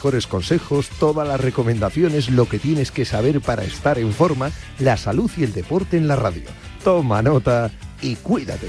[0.00, 4.96] mejores consejos, todas las recomendaciones, lo que tienes que saber para estar en forma, la
[4.96, 6.48] salud y el deporte en la radio.
[6.82, 8.66] Toma nota y cuídate.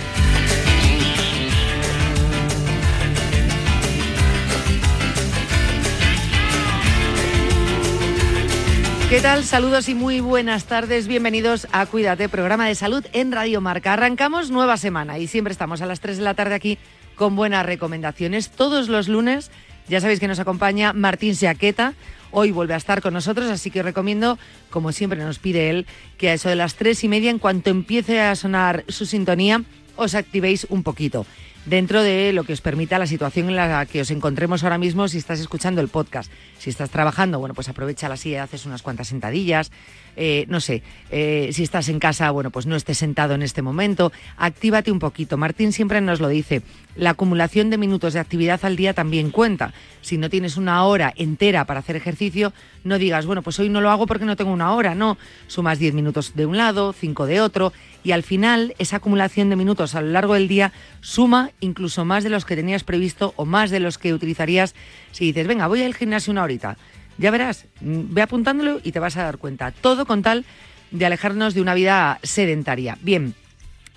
[9.10, 9.46] ¿Qué tal?
[9.46, 11.08] Saludos y muy buenas tardes.
[11.08, 13.94] Bienvenidos a Cuídate, programa de salud en Radio Marca.
[13.94, 16.78] Arrancamos nueva semana y siempre estamos a las 3 de la tarde aquí
[17.16, 18.50] con buenas recomendaciones.
[18.50, 19.50] Todos los lunes,
[19.88, 21.94] ya sabéis que nos acompaña Martín Seaqueta.
[22.32, 24.40] Hoy vuelve a estar con nosotros, así que recomiendo,
[24.70, 25.86] como siempre nos pide él,
[26.18, 29.64] que a eso de las tres y media, en cuanto empiece a sonar su sintonía,
[29.98, 31.26] os activéis un poquito
[31.66, 35.08] dentro de lo que os permita la situación en la que os encontremos ahora mismo
[35.08, 36.32] si estás escuchando el podcast.
[36.58, 39.72] Si estás trabajando, bueno, pues aprovecha la silla, haces unas cuantas sentadillas,
[40.16, 43.62] eh, no sé, eh, si estás en casa, bueno, pues no estés sentado en este
[43.62, 45.38] momento, actívate un poquito.
[45.38, 46.62] Martín siempre nos lo dice,
[46.96, 49.74] la acumulación de minutos de actividad al día también cuenta.
[50.02, 53.82] Si no tienes una hora entera para hacer ejercicio, no digas, bueno, pues hoy no
[53.82, 57.26] lo hago porque no tengo una hora, no, sumas 10 minutos de un lado, 5
[57.26, 61.52] de otro, y al final esa acumulación de minutos a lo largo del día suma
[61.60, 64.76] incluso más de los que tenías previsto o más de los que utilizarías
[65.12, 66.78] si dices, venga, voy al gimnasio una horita.
[67.18, 69.72] Ya verás, mm, ve apuntándolo y te vas a dar cuenta.
[69.72, 70.46] Todo con tal
[70.92, 72.98] de alejarnos de una vida sedentaria.
[73.02, 73.34] Bien,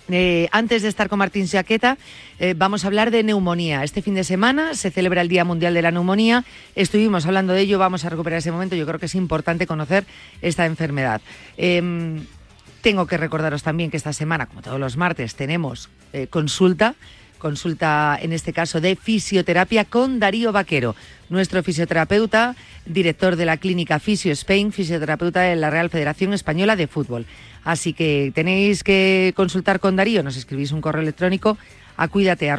[0.09, 1.97] eh, antes de estar con Martín Siaqueta,
[2.39, 3.83] eh, vamos a hablar de neumonía.
[3.83, 6.43] Este fin de semana se celebra el Día Mundial de la Neumonía.
[6.75, 8.75] Estuvimos hablando de ello, vamos a recuperar ese momento.
[8.75, 10.05] Yo creo que es importante conocer
[10.41, 11.21] esta enfermedad.
[11.57, 12.25] Em,
[12.81, 16.93] tengo que recordaros también que esta semana, como todos los martes, tenemos eh, consulta
[17.45, 20.95] consulta en este caso de fisioterapia con Darío Vaquero,
[21.29, 22.55] nuestro fisioterapeuta,
[22.87, 27.27] director de la clínica Fisio Spain, fisioterapeuta de la Real Federación Española de Fútbol.
[27.63, 31.55] Así que tenéis que consultar con Darío, nos escribís un correo electrónico
[31.97, 32.49] a cuídate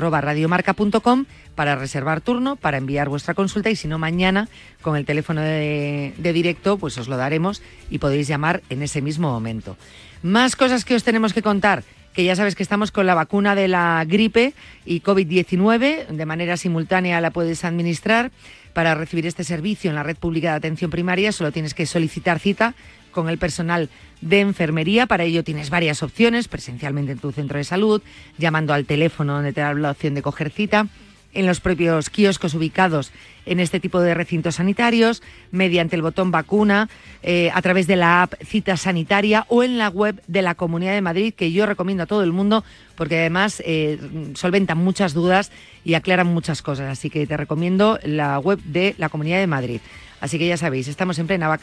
[1.57, 4.49] para reservar turno, para enviar vuestra consulta y si no mañana
[4.83, 9.33] con el teléfono de directo pues os lo daremos y podéis llamar en ese mismo
[9.33, 9.77] momento.
[10.23, 11.83] Más cosas que os tenemos que contar
[12.17, 14.55] que ya sabes que estamos con la vacuna de la gripe
[14.87, 16.07] y COVID-19.
[16.07, 18.33] De manera simultánea la puedes administrar.
[18.73, 22.39] Para recibir este servicio en la red pública de atención primaria solo tienes que solicitar
[22.39, 22.75] cita
[23.11, 23.91] con el personal
[24.23, 25.05] de enfermería.
[25.07, 28.01] Para ello tienes varias opciones, presencialmente en tu centro de salud,
[28.39, 30.87] llamando al teléfono donde te da la opción de coger cita
[31.37, 33.13] en los propios kioscos ubicados
[33.45, 36.89] en este tipo de recintos sanitarios, mediante el botón vacuna,
[37.23, 40.93] eh, a través de la app Cita Sanitaria o en la web de la Comunidad
[40.93, 42.65] de Madrid, que yo recomiendo a todo el mundo
[42.97, 43.99] porque además eh,
[44.35, 45.53] solventan muchas dudas
[45.85, 46.91] y aclaran muchas cosas.
[46.91, 49.81] Así que te recomiendo la web de la Comunidad de Madrid.
[50.21, 51.57] Así que ya sabéis, estamos en plena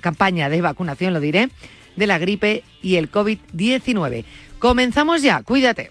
[0.00, 1.48] campaña de vacunación, lo diré,
[1.96, 4.24] de la gripe y el COVID-19.
[4.58, 5.90] Comenzamos ya, cuídate.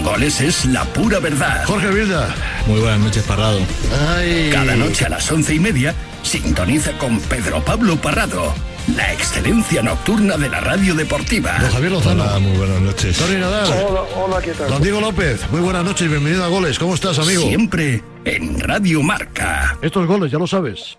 [0.00, 1.64] Goles es la pura verdad.
[1.66, 2.34] Jorge Vilda.
[2.66, 3.60] Muy buenas noches, Parrado.
[4.50, 8.54] Cada noche a las once y media, sintoniza con Pedro Pablo Parrado.
[8.96, 11.56] La excelencia nocturna de la radio deportiva.
[11.60, 12.24] Don Javier Lozano.
[12.24, 13.16] Hola, muy buenas noches.
[13.16, 13.72] Tony Nadal.
[13.86, 14.70] Hola, hola, ¿qué tal?
[14.70, 15.40] Don Diego López.
[15.50, 16.78] Muy buenas noches y bienvenido a Goles.
[16.78, 17.42] ¿Cómo estás, amigo?
[17.42, 19.78] Siempre en Radio Marca.
[19.82, 20.98] Estos goles, ya lo sabes.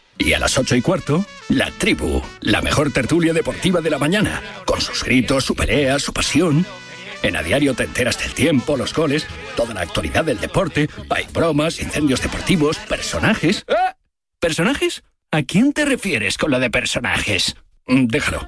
[0.23, 4.39] Y a las 8 y cuarto, La Tribu, la mejor tertulia deportiva de la mañana,
[4.65, 6.63] con sus gritos, su pelea, su pasión.
[7.23, 9.25] En A Diario te enteras del tiempo, los goles,
[9.55, 13.65] toda la actualidad del deporte, hay bromas, incendios deportivos, personajes.
[14.39, 15.03] ¿Personajes?
[15.31, 17.55] ¿A quién te refieres con lo de personajes?
[17.87, 18.47] Mm, Déjalo.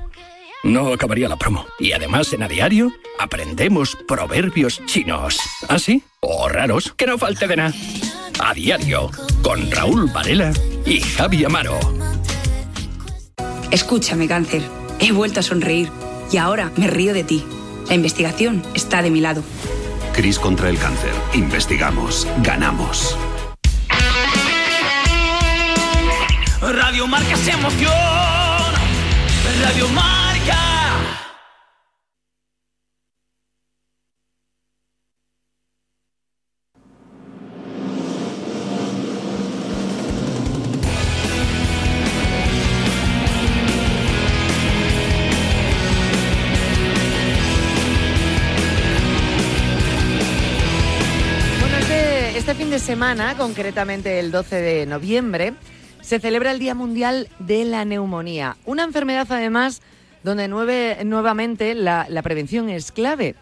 [0.64, 1.66] No acabaría la promo.
[1.80, 5.40] Y además en A Diario aprendemos proverbios chinos.
[5.70, 6.04] ¿Ah, sí?
[6.20, 7.74] O raros, que no falte de nada.
[8.40, 9.10] A Diario,
[9.42, 10.54] con Raúl Varela
[10.86, 11.80] y Javi Amaro.
[13.72, 14.62] Escúchame, cáncer.
[15.00, 15.90] He vuelto a sonreír
[16.32, 17.44] y ahora me río de ti.
[17.90, 19.44] La investigación está de mi lado.
[20.14, 21.12] Cris contra el cáncer.
[21.34, 22.28] Investigamos.
[22.44, 23.18] Ganamos.
[26.62, 27.92] Radio Marca se emoción.
[29.64, 30.23] Radio Marca.
[52.36, 55.54] Este, fin de semana, concretamente el 12 de noviembre,
[56.02, 58.58] se celebra el Día Mundial de la Neumonía.
[58.66, 59.82] Una enfermedad, además,
[60.24, 63.36] donde nueve- nuevamente la, la prevención es clave.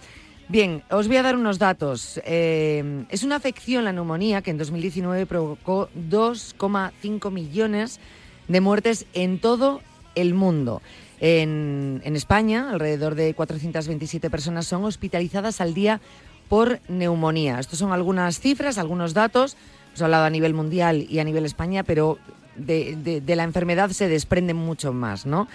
[0.50, 2.20] Bien, os voy a dar unos datos.
[2.26, 8.00] Eh, es una afección, la neumonía, que en 2019 provocó 2,5 millones
[8.48, 9.82] de muertes en todo
[10.16, 10.82] el mundo.
[11.22, 16.02] En, en España, alrededor de 427 personas son hospitalizadas al día
[16.52, 17.62] por neumonía.
[17.62, 19.56] Estos son algunas cifras, algunos datos.
[19.92, 22.18] Hemos hablado a nivel mundial y a nivel España, pero
[22.58, 25.48] de, la enfermedad se desprende mucho más, ¿no?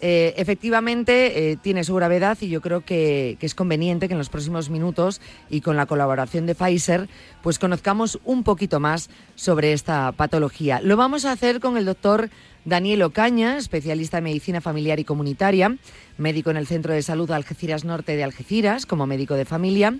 [0.00, 4.18] Eh, efectivamente, eh, tiene su gravedad y yo creo que, que es conveniente que en
[4.18, 5.20] los próximos minutos
[5.50, 7.08] y con la colaboración de Pfizer,
[7.42, 10.80] pues conozcamos un poquito más sobre esta patología.
[10.82, 12.28] Lo vamos a hacer con el doctor
[12.64, 15.76] Daniel Ocaña, especialista en medicina familiar y comunitaria,
[16.18, 19.94] médico en el Centro de Salud Algeciras Norte de Algeciras, como médico de familia,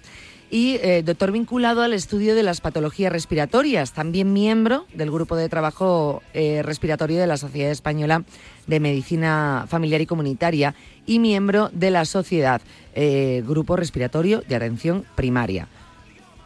[0.50, 5.48] y eh, doctor vinculado al estudio de las patologías respiratorias, también miembro del grupo de
[5.48, 8.24] trabajo eh, respiratorio de la Sociedad Española
[8.66, 10.74] de Medicina Familiar y Comunitaria
[11.06, 12.60] y miembro de la Sociedad
[12.94, 15.68] eh, Grupo Respiratorio de Atención Primaria.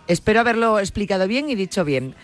[0.06, 2.14] Espero haberlo explicado bien y dicho bien.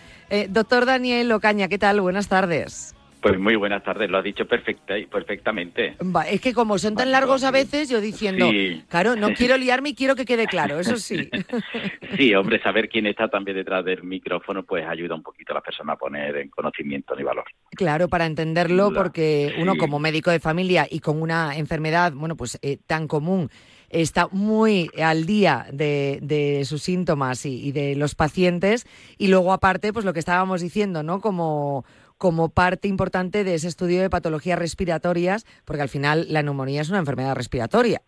[0.50, 2.00] Doctor Daniel Ocaña, ¿qué tal?
[2.00, 2.94] Buenas tardes.
[3.20, 5.96] Pues muy buenas tardes, lo has dicho perfecta, perfectamente.
[6.02, 8.82] Va, es que como son tan largos a veces, yo diciendo, Sí.
[8.88, 11.28] claro, no quiero liarme y quiero que quede claro, eso sí.
[12.17, 15.61] Sí, hombre, saber quién está también detrás del micrófono pues ayuda un poquito a la
[15.61, 17.44] persona a poner en conocimiento y valor.
[17.72, 19.78] Claro, para entenderlo, porque uno sí.
[19.78, 23.49] como médico de familia y con una enfermedad, bueno, pues eh, tan común,
[23.90, 28.87] está muy al día de, de sus síntomas y, y de los pacientes.
[29.19, 31.20] Y luego, aparte, pues lo que estábamos diciendo, ¿no?
[31.20, 31.84] Como,
[32.20, 36.90] como parte importante de ese estudio de patologías respiratorias, porque al final la neumonía es
[36.90, 38.02] una enfermedad respiratoria.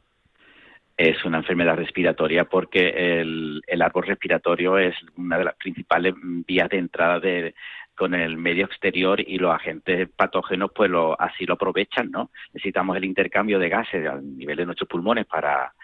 [0.98, 6.12] Es una enfermedad respiratoria porque el, el árbol respiratorio es una de las principales
[6.46, 7.54] vías de entrada de,
[7.96, 12.30] con el medio exterior y los agentes patógenos pues lo, así lo aprovechan, ¿no?
[12.52, 15.74] Necesitamos el intercambio de gases al nivel de nuestros pulmones para,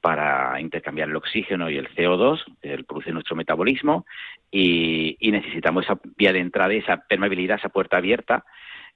[0.00, 4.06] para intercambiar el oxígeno y el CO2, el produce nuestro metabolismo,
[4.50, 8.44] y, y necesitamos esa vía de entrada esa permeabilidad, esa puerta abierta,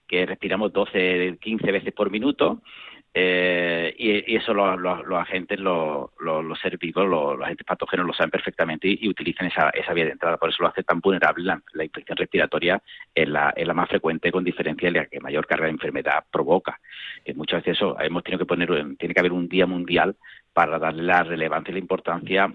[0.06, 2.62] que respiramos 12, 15 veces por minuto,
[3.12, 8.12] eh, y, eso lo- lo- los agentes, los, los, seres vivos, los, agentes patógenos lo
[8.12, 10.36] saben perfectamente y, utilizan esa, esa vía de entrada.
[10.36, 11.44] Por eso lo hace tan vulnerable.
[11.44, 12.80] La, la infección respiratoria
[13.14, 16.24] es la, es la más frecuente con diferencia de la que mayor carga de enfermedad
[16.30, 16.80] provoca.
[17.24, 20.14] Que muchas veces eso hemos tenido que poner, tiene que haber un día mundial
[20.52, 22.54] para darle la relevancia y la importancia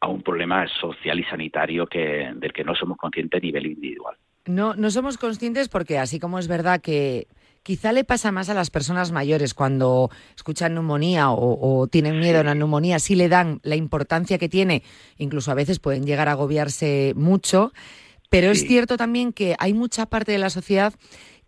[0.00, 4.16] a un problema social y sanitario que, del que no somos conscientes a nivel individual.
[4.46, 7.26] No, no somos conscientes porque así como es verdad que
[7.62, 12.40] quizá le pasa más a las personas mayores cuando escuchan neumonía o, o tienen miedo
[12.40, 14.82] a la neumonía, sí le dan la importancia que tiene,
[15.18, 17.72] incluso a veces pueden llegar a agobiarse mucho,
[18.32, 20.94] pero es cierto también que hay mucha parte de la sociedad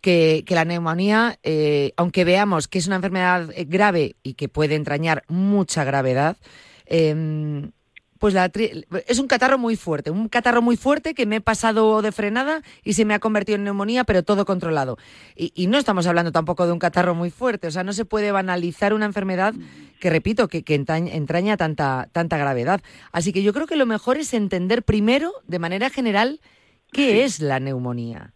[0.01, 4.49] que, que la neumonía, eh, aunque veamos que es una enfermedad eh, grave y que
[4.49, 6.37] puede entrañar mucha gravedad,
[6.85, 7.71] em,
[8.19, 11.41] pues la tri- es un catarro muy fuerte, un catarro muy fuerte que me he
[11.41, 14.97] pasado de frenada y se me ha convertido en neumonía, pero todo controlado.
[15.35, 18.05] Y, y no estamos hablando tampoco de un catarro muy fuerte, o sea, no se
[18.05, 19.53] puede banalizar una enfermedad
[19.99, 22.81] que, repito, que, que entraña, entraña tanta, tanta gravedad.
[23.11, 26.39] Así que yo creo que lo mejor es entender primero, de manera general,
[26.91, 28.34] qué es la neumonía.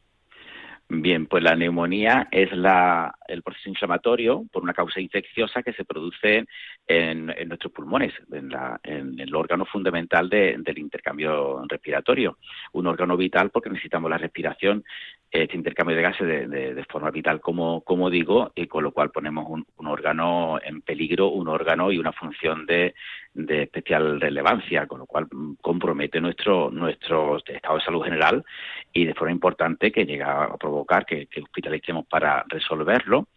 [0.92, 5.86] Bien, pues la neumonía es la, el proceso inflamatorio por una causa infecciosa que se
[5.86, 6.46] produce
[6.88, 12.40] en, nuestros pulmones, en, la- en el órgano fundamental de- del intercambio respiratorio.
[12.74, 14.84] Un órgano vital porque necesitamos la respiración,
[15.32, 19.46] este intercambio de gases de, forma vital, como, como digo, y con lo cual ponemos
[19.48, 22.96] un, un órgano en peligro, un órgano y una función de,
[23.34, 28.44] de especial relevancia, con lo cual mm, compromete nuestro, nuestro estado de salud general
[28.92, 33.28] y de forma importante que llega a provocar que, que hospitalicemos para resolverlo.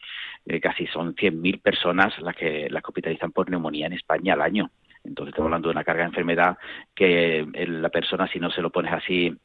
[0.47, 4.43] Eh, casi son 100.000 personas las que, las que hospitalizan por neumonía en España al
[4.43, 4.71] año.
[5.05, 6.57] Entonces estamos hablando de una carga de enfermedad
[6.95, 9.37] que eh, la persona, si no se lo pones así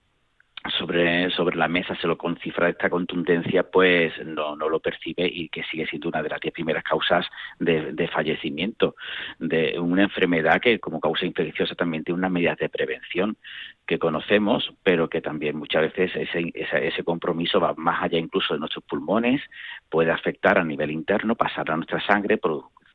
[0.69, 5.49] sobre, sobre la mesa se lo concifra esta contundencia, pues no, no lo percibe y
[5.49, 7.25] que sigue siendo una de las diez primeras causas
[7.59, 8.95] de, de fallecimiento
[9.39, 13.37] de una enfermedad que como causa infecciosa también tiene unas medidas de prevención
[13.85, 18.59] que conocemos, pero que también muchas veces ese, ese, compromiso va más allá incluso de
[18.59, 19.41] nuestros pulmones,
[19.89, 22.37] puede afectar a nivel interno, pasar a nuestra sangre,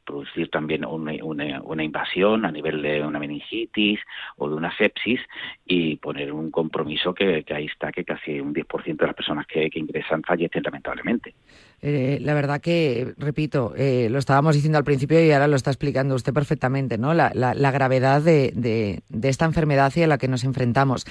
[0.04, 4.00] producir también una, invasión a nivel de una meningitis
[4.36, 5.20] o de una sepsis
[5.66, 9.70] y poner un compromiso que, ahí está, que casi un 10% de las personas que,
[9.74, 11.34] ingresan fallecen lamentablemente.
[11.80, 15.70] Eh, la verdad que, repito, eh, lo estábamos diciendo al principio y ahora lo está
[15.70, 17.14] explicando usted perfectamente, ¿no?
[17.14, 17.32] La,
[17.72, 21.06] gravedad de, esta enfermedad hacia la que nos enfrentamos.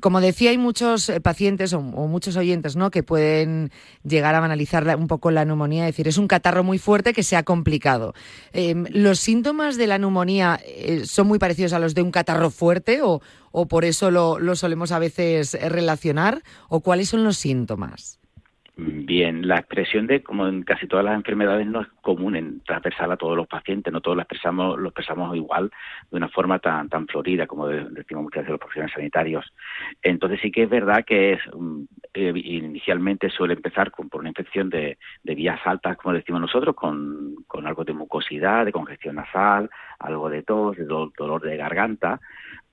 [0.00, 2.90] Como decía, hay muchos eh, pacientes o, muchos oyentes ¿no?
[2.90, 3.70] que pueden
[4.04, 7.22] llegar a analizar un poco la neumonía, es decir, es un catarro muy fuerte que
[7.22, 8.14] se ha complicado.
[8.52, 12.50] Em, ¿Los síntomas de la neumonía eh, son muy parecidos a los de un catarro
[12.50, 16.42] fuerte o, o por eso lo, lo solemos a veces relacionar?
[16.68, 18.21] ¿O cuáles son los síntomas?
[18.74, 23.12] Bien, la expresión de, como en casi todas las enfermedades, no es común en transversal
[23.12, 25.70] a todos los pacientes, no todos lo expresamos, lo expresamos igual,
[26.10, 29.52] de una forma tan, tan florida, como decimos muchas veces los profesionales sanitarios.
[30.00, 31.82] Entonces sí que es verdad que es mm,
[32.14, 36.74] eh, inicialmente suele empezar con, por una infección de, de vías altas, como decimos nosotros,
[36.74, 39.68] con, con algo de mucosidad, de congestión nasal,
[40.02, 42.20] algo de tos, de dolor de garganta,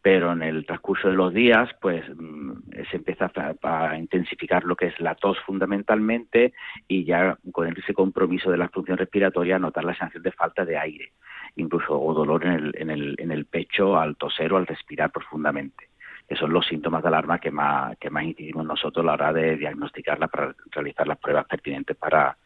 [0.02, 2.52] pero en el transcurso de los días pues mm,
[2.90, 3.32] se empieza
[3.64, 6.54] a, intensificar lo que es la tos fundamentalmente
[6.88, 10.78] y ya con ese compromiso de la función respiratoria notar la sensación de falta de
[10.78, 11.12] aire
[11.56, 15.12] incluso o dolor en el, en el, en el pecho al toser o al respirar
[15.12, 15.90] profundamente.
[16.28, 19.34] Que son los síntomas de alarma que más que más incidimos nosotros a la hora
[19.34, 22.38] de diagnosticarla para realizar las pruebas pertinentes para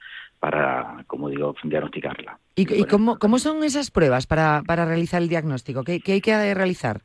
[0.43, 2.38] para, como digo, diagnosticarla.
[2.53, 5.85] ¿Y, cómo, cómo, son esas pruebas para, para realizar el diagnóstico?
[5.85, 7.00] ¿Qué, qué hay que realizar?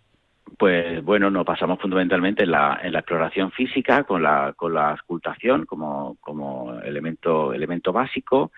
[0.59, 4.92] Pues bueno, nos pasamos fundamentalmente en la, en la exploración física con la, con la
[4.92, 8.50] escultación como, como elemento, elemento básico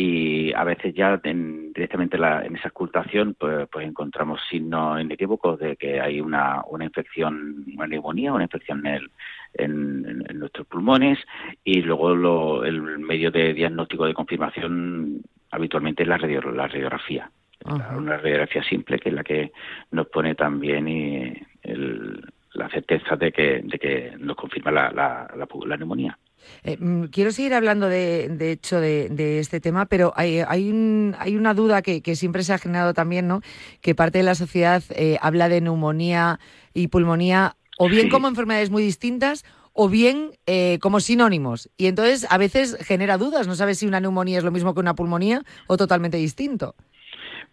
[0.00, 6.00] y a veces ya directamente en esa escultación pues, pues encontramos signos inequívocos de que
[6.00, 9.10] hay una, una infección, una neumonía, una infección en, el,
[9.54, 11.18] en, nuestros pulmones
[11.64, 17.28] y luego lo, el medio de diagnóstico de confirmación habitualmente es la, la radiografía
[17.64, 19.50] una radiografía simple que es la que
[19.90, 21.34] nos pone también y
[22.52, 26.16] la certeza de que, de que nos confirma la, la, neumonía.
[26.64, 31.14] Eh, mm, quiero seguir hablando de, de hecho de, este tema, pero hay, hay, un,
[31.18, 33.40] hay una duda que, que, siempre se ha generado también, ¿no?
[33.80, 36.40] Que parte de la sociedad eh, habla de neumonía
[36.74, 41.70] y pulmonía o bien como enfermedades muy distintas o bien eh, como sinónimos.
[41.76, 44.80] Y entonces a veces genera dudas, no sabes si una neumonía es lo mismo que
[44.80, 46.74] una pulmonía o totalmente distinto.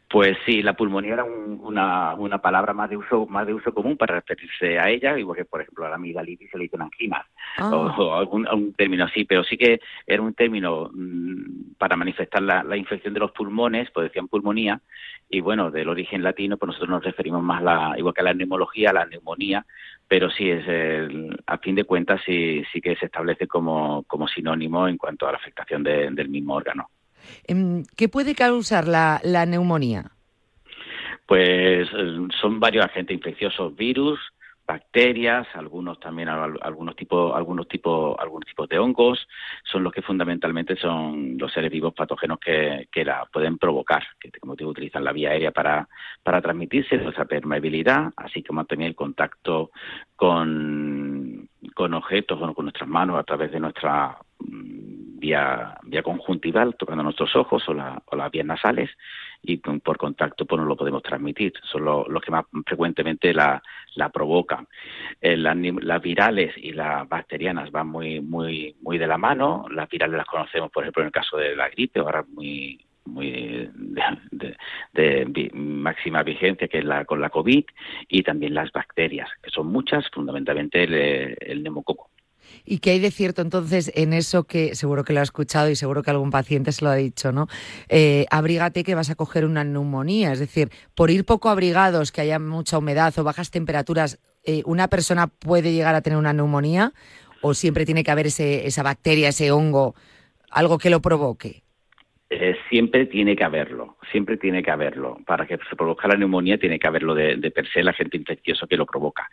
[0.09, 3.97] Pues sí, la pulmonía era una, una palabra más de uso más de uso común
[3.97, 7.25] para referirse a ella, igual que por ejemplo a la amigdalitis se le dice angina
[7.57, 7.69] ah.
[7.75, 12.63] o, algún un término así, pero sí que era un término mm, para manifestar la,
[12.63, 14.79] la, infección de los pulmones, pues decían pulmonía,
[15.29, 18.33] y bueno, del origen latino, pues nosotros nos referimos más la, igual que a la
[18.33, 19.65] neumología, a la neumonía,
[20.07, 24.27] pero sí es el, a fin de cuentas sí, sí que se establece como, como
[24.27, 26.89] sinónimo en cuanto a la afectación del mismo órgano.
[27.47, 30.11] Em, ¿Qué puede causar la, neumonía?
[31.25, 34.19] Pues eh, son varios agentes infecciosos, virus,
[34.67, 39.27] bacterias, algunos también algunos tipos algunos tipos algunos tipos de hongos
[39.63, 44.31] son los que fundamentalmente son los seres vivos patógenos que, que la pueden provocar, que
[44.31, 45.87] como digo utilizan la vía aérea para
[46.23, 49.69] para transmitirse nuestra permeabilidad, así como también el contacto
[50.15, 57.03] con con objetos, bueno, con nuestras manos a través de nuestra vía, vía conjuntival, tocando
[57.03, 58.89] nuestros ojos o, o las vías nasales,
[59.41, 61.53] y por contacto pues no lo podemos transmitir.
[61.63, 63.61] Son los que más frecuentemente la,
[63.95, 64.67] la provocan.
[65.21, 69.65] Eh, las, virales y las bacterianas van muy, muy, muy de la mano.
[69.69, 73.69] Las virales las conocemos, por ejemplo, en el caso de la gripe, ahora muy muy
[73.71, 74.57] de,
[74.93, 77.63] de, máxima vigencia que es la con la COVID
[78.07, 82.09] y también las bacterias que son muchas fundamentalmente el, el neumococo
[82.65, 85.75] ¿Y qué hay de cierto entonces en eso que seguro que lo ha escuchado y
[85.75, 87.47] seguro que algún paciente se lo ha dicho, ¿no?
[87.89, 92.21] Eh, abrígate que vas a coger una neumonía, es decir, por ir poco abrigados, que
[92.21, 96.93] haya mucha humedad o bajas temperaturas, eh, ¿una persona puede llegar a tener una neumonía
[97.41, 99.95] o siempre tiene que haber ese, esa bacteria, ese hongo,
[100.49, 101.63] algo que lo provoque?
[102.29, 105.19] Eh, siempre tiene que haberlo, siempre tiene que haberlo.
[105.25, 108.17] Para que se produzca la neumonía tiene que haberlo de, de per se el agente
[108.17, 109.29] infeccioso que lo provoca.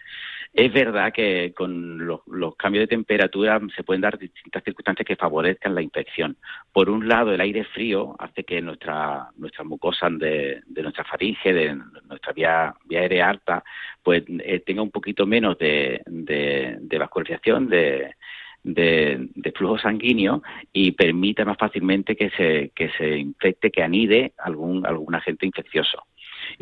[0.54, 2.20] Es verdad que con los,
[2.56, 6.36] cambios de temperatura se pueden dar distintas circunstancias que favorezcan la infección.
[6.72, 11.74] Por un lado, el aire frío hace que nuestra, nuestra mucosa de, nuestra faringe, de
[12.04, 13.64] nuestra vía, vía aérea alta,
[14.02, 18.14] pues eh, tenga un poquito menos de, de vascularización, de,
[18.62, 20.42] de, flujo sanguíneo
[20.72, 26.04] y permita más fácilmente que se, que se infecte, que anide algún, algún agente infeccioso.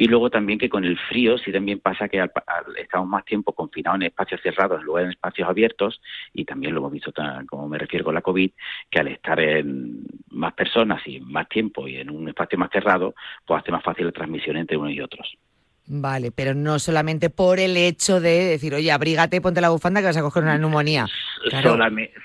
[0.00, 2.26] Y luego también que con el frío sí también pasa que
[2.78, 6.00] estamos más tiempo confinados en espacios cerrados en lugar en espacios abiertos
[6.32, 7.12] y también lo hemos visto,
[7.46, 8.50] como me refiero con la COVID,
[8.90, 13.14] que al estar en más personas y más tiempo y en un espacio más cerrado,
[13.44, 15.36] pues hace más fácil la transmisión entre unos y otros.
[15.92, 20.06] Vale, pero no solamente por el hecho de decir, oye, abrígate, ponte la bufanda que
[20.06, 21.08] vas a coger una neumonía.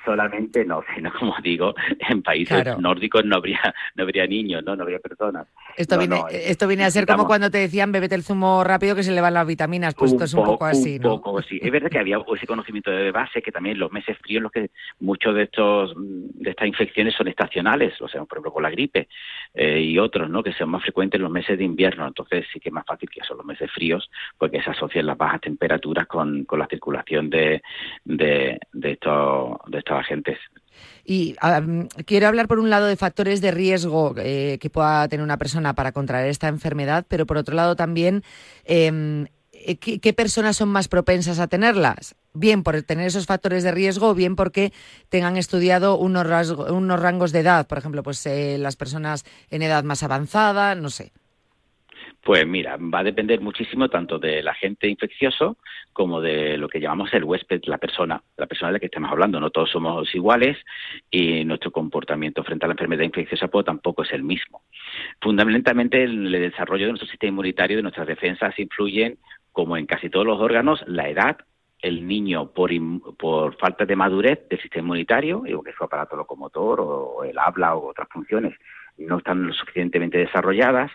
[0.05, 1.73] solamente no, sino como digo,
[2.07, 5.47] en países nórdicos no habría, no habría niños, no, no habría personas.
[5.77, 9.01] Esto, viene, esto viene a ser como cuando te decían bebete el zumo rápido que
[9.01, 11.19] se le van las vitaminas, pues esto es un poco así, ¿no?
[11.19, 11.39] Poco.
[11.39, 14.69] Es verdad que había ese conocimiento de base que también los meses fríos los que
[14.99, 19.07] muchos de estos de estas infecciones son estacionales, o sea, por ejemplo con la gripe
[19.55, 20.43] eh, y otros, ¿no?
[20.43, 23.09] Que son más frecuentes en los meses de invierno, entonces sí que es más fácil
[23.09, 27.61] que son los meses fríos, porque se asocian las bajas temperaturas con, la circulación de,
[28.03, 30.37] de, estos, de estos agentes.
[31.05, 31.35] Y
[32.05, 35.73] quiero hablar por un lado de factores de riesgo eh, que pueda tener una persona
[35.73, 38.23] para contraer esta enfermedad, pero por otro lado también
[38.65, 39.27] em,
[39.65, 42.15] eh, ¿qué, personas son más propensas a tenerlas.
[42.35, 44.71] Bien por tener esos factores de riesgo o bien porque
[45.09, 49.83] tengan estudiado unos, unos rangos de edad, por ejemplo, pues eh, las personas en edad
[49.83, 51.11] más avanzada, no sé.
[52.25, 55.57] Pues mira, va a depender muchísimo tanto del agente infeccioso
[55.93, 59.11] como de lo que llamamos el huésped, la persona, la persona de la que estamos
[59.11, 59.39] hablando.
[59.39, 60.57] No todos somos iguales
[61.11, 64.63] y nuestro comportamiento frente a la enfermedad infecciosa pues, tampoco es el mismo.
[65.21, 69.19] Fundamentalmente, el desarrollo de nuestro sistema inmunitario, de nuestras defensas, influyen,
[69.51, 71.37] como en casi todos los órganos, la edad,
[71.85, 72.71] el niño por,
[73.15, 77.75] por falta de madurez del sistema inmunitario, digo que su aparato locomotor o el habla
[77.75, 78.55] o otras funciones
[78.97, 80.91] no están lo suficientemente desarrolladas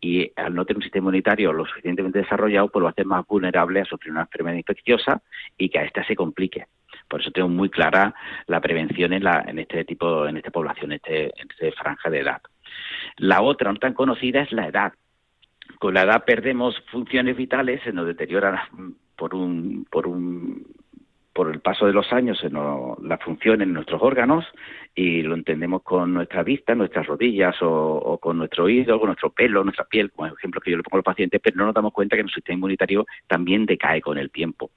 [0.00, 3.82] y al no tener un sistema inmunitario lo suficientemente desarrollado, pues lo hace más vulnerable
[3.82, 5.22] a sufrir una enfermedad infecciosa
[5.56, 6.66] y que a esta se complique.
[7.08, 8.12] Por eso tengo muy clara
[8.46, 12.42] la prevención en, la, en este tipo, en esta población, en este franja de edad.
[13.18, 14.92] La otra, no tan conocida, es la edad.
[15.78, 18.58] Con la edad perdemos funciones vitales, se nos deterioran
[19.22, 20.66] por un, por un
[21.32, 24.44] por el paso de los años en la función en nuestros órganos
[24.96, 29.62] y lo entendemos con nuestra vista, nuestras rodillas o, con nuestro oído, con nuestro pelo,
[29.62, 31.92] nuestra piel, como ejemplo que yo le pongo a los pacientes, pero no nos damos
[31.92, 34.72] cuenta que nuestro sistema inmunitario también decae con el tiempo.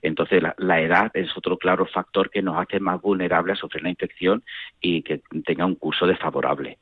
[0.00, 3.90] Entonces la, edad es otro claro factor que nos hace más vulnerables a sufrir la
[3.90, 4.42] infección
[4.80, 6.78] y que tenga un curso desfavorable.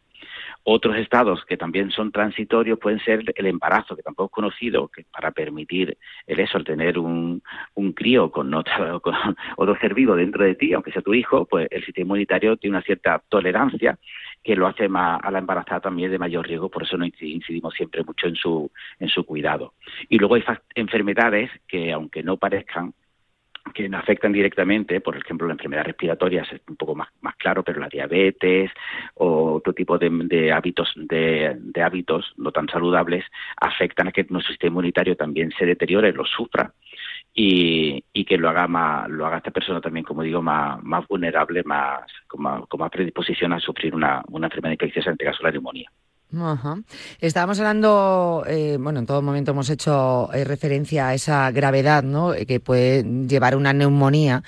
[0.65, 5.05] Otros estados que también son transitorios pueden ser el embarazo, que tampoco es conocido, que
[5.11, 7.43] para permitir el eso, el tener un,
[7.75, 9.15] un crío con, otro, con
[9.57, 12.77] otro ser vivo dentro de ti, aunque sea tu hijo, pues el sistema inmunitario tiene
[12.77, 13.99] una cierta tolerancia
[14.43, 17.75] que lo hace más, a la embarazada también de mayor riesgo, por eso no incidimos
[17.75, 19.75] siempre mucho en su, en su cuidado.
[20.09, 20.45] Y luego hay
[20.75, 22.95] enfermedades que, aunque no parezcan,
[23.73, 27.81] que afectan directamente, por ejemplo, la enfermedad respiratoria es un poco más, más claro, pero
[27.81, 28.71] la diabetes
[29.15, 33.25] o otro tipo de, hábitos de, hábitos no tan saludables
[33.57, 36.73] afectan a que nuestro sistema inmunitario también se deteriore, lo sufra
[37.35, 41.63] y, que lo haga más, lo haga esta persona también, como digo, más, más vulnerable,
[41.65, 45.51] más con, más con predisposición a sufrir una, una enfermedad infecciosa, en este caso la
[45.53, 45.91] neumonía.
[47.21, 52.35] Estábamos hablando, eh, bueno, en todo momento hemos hecho eh, referencia a esa gravedad ¿no?
[52.35, 54.43] Eh, que puede llevar una neumonía.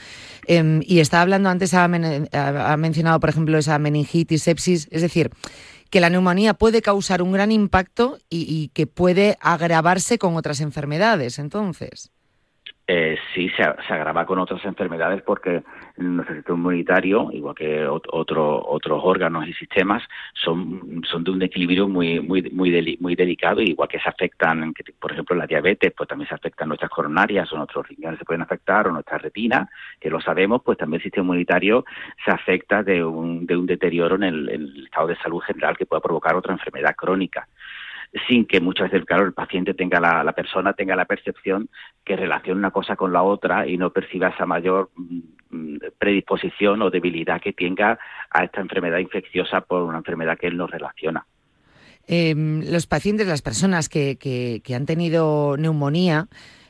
[0.46, 5.30] Em, y estaba hablando antes, ha, mencionado, por ejemplo, esa meningitis, sepsis, es decir,
[5.90, 11.38] que la neumonía puede causar un gran impacto y que puede agravarse con otras enfermedades,
[11.38, 12.10] entonces.
[12.92, 15.62] Eh, sí se, agrava con otras enfermedades porque
[15.96, 20.02] nuestro sistema inmunitario, igual que otro, otros órganos y sistemas,
[20.34, 25.12] son, son de un equilibrio muy muy muy, muy delicado, igual que se afectan, por
[25.12, 28.88] ejemplo, la diabetes, pues también se afectan nuestras coronarias o nuestros riñones se pueden afectar
[28.88, 31.84] o nuestra retina, que lo sabemos, pues también el sistema inmunitario
[32.24, 36.00] se afecta de un, de un deterioro en el estado de salud general que pueda
[36.00, 37.46] provocar otra enfermedad crónica
[38.26, 41.68] sin que muchas veces, claro, el paciente tenga la, la persona tenga la percepción
[42.04, 46.90] que relaciona una cosa con la otra y no perciba esa mayor mm, predisposición o
[46.90, 47.98] debilidad que tenga
[48.30, 51.24] a esta enfermedad infecciosa por una enfermedad que él no relaciona.
[52.06, 56.26] Em, los pacientes, las personas que, que, han tenido neumonía,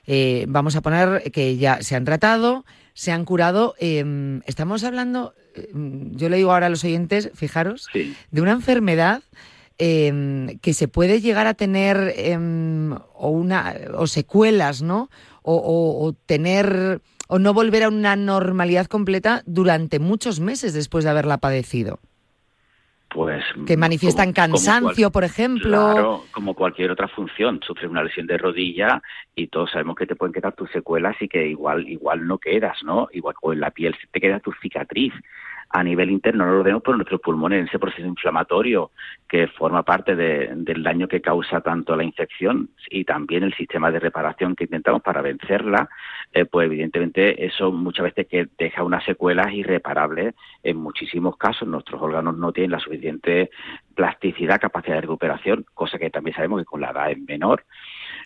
[0.07, 3.75] eh, vamos a poner que ya se han tratado, se han curado.
[3.79, 9.23] Em, estamos hablando, em, yo le digo ahora a los oyentes, fijaros, de una enfermedad
[9.81, 15.11] em, que se puede llegar a tener em, o, una, o secuelas, ¿no?
[15.43, 21.39] o tener o no volver a una normalidad completa durante muchos meses después de haberla
[21.39, 21.99] padecido
[23.11, 25.93] pues que manifiestan cansancio, por ejemplo.
[25.93, 29.03] Claro, como cualquier otra función, sufres una lesión de rodilla
[29.35, 32.79] y todos sabemos que te pueden quedar tus secuelas y que igual igual no quedas,
[32.85, 33.09] ¿no?
[33.13, 35.13] Igual o en la piel te queda tu cicatriz
[35.71, 38.91] a nivel interno, no lo vemos por nuestros pulmones, en ese proceso inflamatorio
[39.29, 44.01] que forma parte del daño que causa tanto la infección y también el sistema de
[44.01, 45.89] reparación que intentamos para vencerla,
[46.33, 51.69] eh, pues evidentemente eso muchas veces que deja unas secuelas irreparables en muchísimos casos.
[51.69, 53.51] Nuestros órganos no tienen la suficiente
[53.95, 57.65] plasticidad, capacidad de recuperación, cosa que también sabemos que con la edad es menor.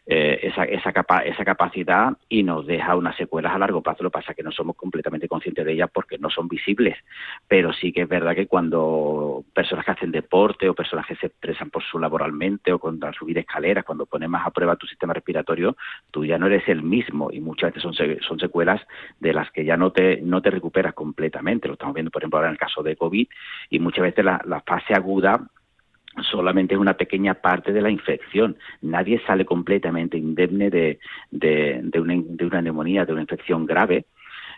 [0.06, 0.90] Eh, esa, esa,
[1.24, 4.02] esa capacidad y nos deja unas secuelas a largo plazo.
[4.02, 6.98] Lo que pasa es que no somos completamente conscientes de ellas porque no son visibles,
[7.48, 11.28] pero sí que es verdad que cuando personas que hacen deporte o personas que se
[11.28, 15.14] expresan por su laboralmente o cuando subir escaleras, cuando pones más a prueba tu sistema
[15.14, 15.74] respiratorio,
[16.10, 18.82] tú ya no eres el mismo y muchas veces son, son secuelas
[19.20, 21.66] de las que ya no te, no te recuperas completamente.
[21.66, 23.26] Lo estamos viendo, por ejemplo, ahora en el caso de COVID
[23.70, 25.40] y muchas veces la, la fase aguda
[26.22, 28.56] solamente es una pequeña parte de la infección.
[28.82, 30.98] Nadie sale completamente indemne de,
[31.30, 34.06] de, de, una, de una neumonía, de una infección grave.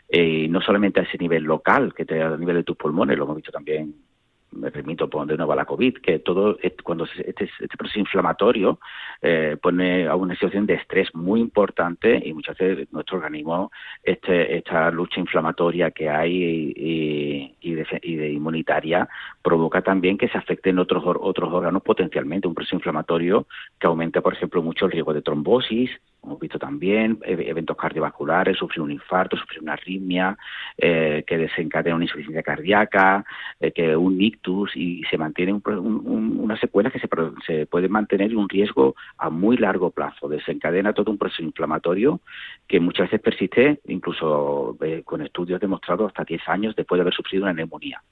[0.09, 3.25] Eh, no solamente a ese nivel local, que te, a nivel de tus pulmones, lo
[3.25, 3.95] hemos visto también
[4.57, 8.79] me permito poner de nuevo a la COVID, que todo cuando este, este proceso inflamatorio
[9.23, 13.71] eh, pone a una situación de estrés muy importante y muchas veces nuestro organismo
[14.03, 19.09] este, esta lucha inflamatoria que hay y, de, inmunitaria
[19.43, 23.47] provoca también que se afecten otros otros órganos potencialmente un proceso inflamatorio
[23.79, 25.91] que aumenta por ejemplo mucho el riesgo de trombosis
[26.27, 30.37] hemos visto también eventos cardiovasculares, sufrir un infarto, sufrir una arritmia,
[30.77, 33.25] eh, que desencadena una insuficiencia cardíaca,
[33.61, 37.09] eh, que un ictus y se mantiene una secuela que se,
[37.47, 40.29] se puede mantener en un riesgo a muy largo plazo.
[40.29, 42.21] Desencadena todo un proceso inflamatorio
[42.67, 47.15] que muchas veces persiste, incluso eh, con estudios demostrados hasta 10 años después de haber
[47.15, 48.03] sufrido una neumonía.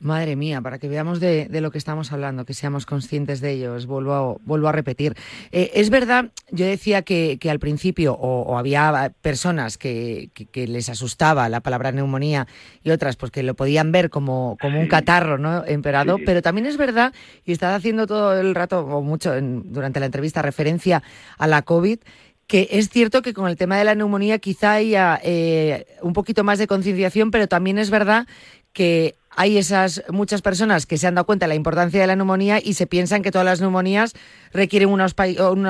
[0.00, 3.86] Madre mía, para que veamos de, lo que estamos hablando, que seamos conscientes de ellos,
[3.86, 5.14] vuelvo a, vuelvo a repetir.
[5.50, 11.60] Eh, es verdad, yo decía que, al principio o, había personas que, les asustaba la
[11.60, 12.46] palabra neumonía
[12.82, 15.64] y otras pues que lo podían ver como, como un catarro ¿no?
[15.64, 20.06] emperado, pero también es verdad, y estaba haciendo todo el rato o mucho durante la
[20.06, 21.02] entrevista referencia
[21.38, 21.98] a la COVID,
[22.46, 26.44] que es cierto que con el tema de la neumonía quizá haya eh, un poquito
[26.44, 28.26] más de concienciación, pero también es verdad
[28.72, 32.16] que hay esas muchas personas que se han dado cuenta de la importancia de la
[32.16, 34.14] neumonía y se piensan que todas las neumonías
[34.52, 35.04] requieren una,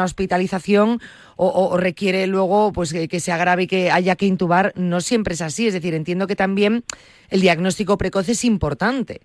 [0.04, 1.00] hospitalización
[1.36, 4.72] o, requiere luego pues que, se agrave y que haya que intubar.
[4.76, 5.66] No siempre es así.
[5.66, 6.84] Es decir, entiendo que también
[7.30, 9.22] el diagnóstico precoz es importante.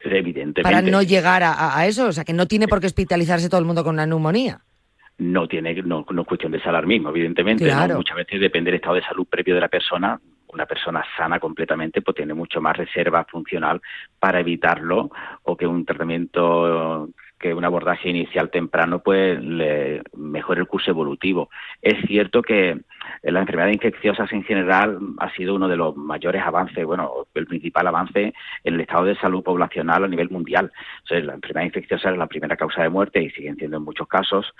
[0.00, 0.62] Evidentemente.
[0.62, 2.06] Para no llegar a, eso.
[2.06, 4.60] O sea, que no tiene por qué hospitalizarse todo el mundo con una neumonía
[5.18, 7.72] no tiene no, es cuestión de alarmismo, evidentemente.
[7.94, 10.20] Muchas veces depende del estado de salud previo de la persona,
[10.52, 13.80] una persona sana completamente pues tiene mucho más reserva funcional
[14.18, 15.10] para evitarlo
[15.42, 17.08] o que un tratamiento
[17.42, 21.50] que un abordaje inicial temprano pues le mejore el curso evolutivo.
[21.82, 22.80] Es cierto que
[23.22, 27.88] la enfermedad infecciosas en general ha sido uno de los mayores avances, bueno, el principal
[27.88, 28.32] avance
[28.64, 30.72] en el estado de salud poblacional a nivel mundial.
[31.10, 34.54] la enfermedad infecciosa es la primera causa de muerte y siguen siendo en muchos casos,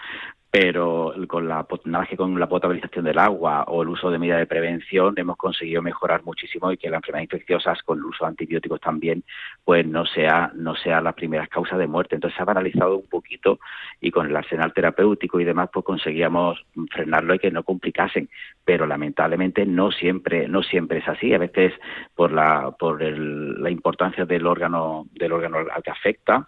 [0.53, 1.67] pero con la,
[2.15, 6.25] con la potabilización del agua o el uso de medidas de prevención hemos conseguido mejorar
[6.25, 9.25] muchísimo y que la enfermedad infecciosa con el uso de antibióticos también
[9.65, 12.17] pues no sea no sea la primera causa de muerte.
[12.17, 13.61] Entonces se ha paralizado un poquito
[13.99, 18.29] y con el arsenal terapéutico y demás pues conseguíamos frenarlo y que no complicasen.
[18.63, 21.33] Pero lamentablemente no siempre no siempre es así.
[21.33, 21.73] A veces
[22.15, 26.47] por la por la importancia del órgano del órgano al que afecta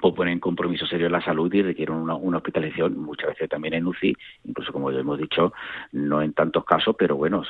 [0.00, 3.86] pues ponen compromiso serio en la salud y requieren una, hospitalización, muchas veces también en
[3.86, 5.52] UCI, incluso como ya hemos dicho,
[5.92, 7.42] no en tantos casos, pero bueno,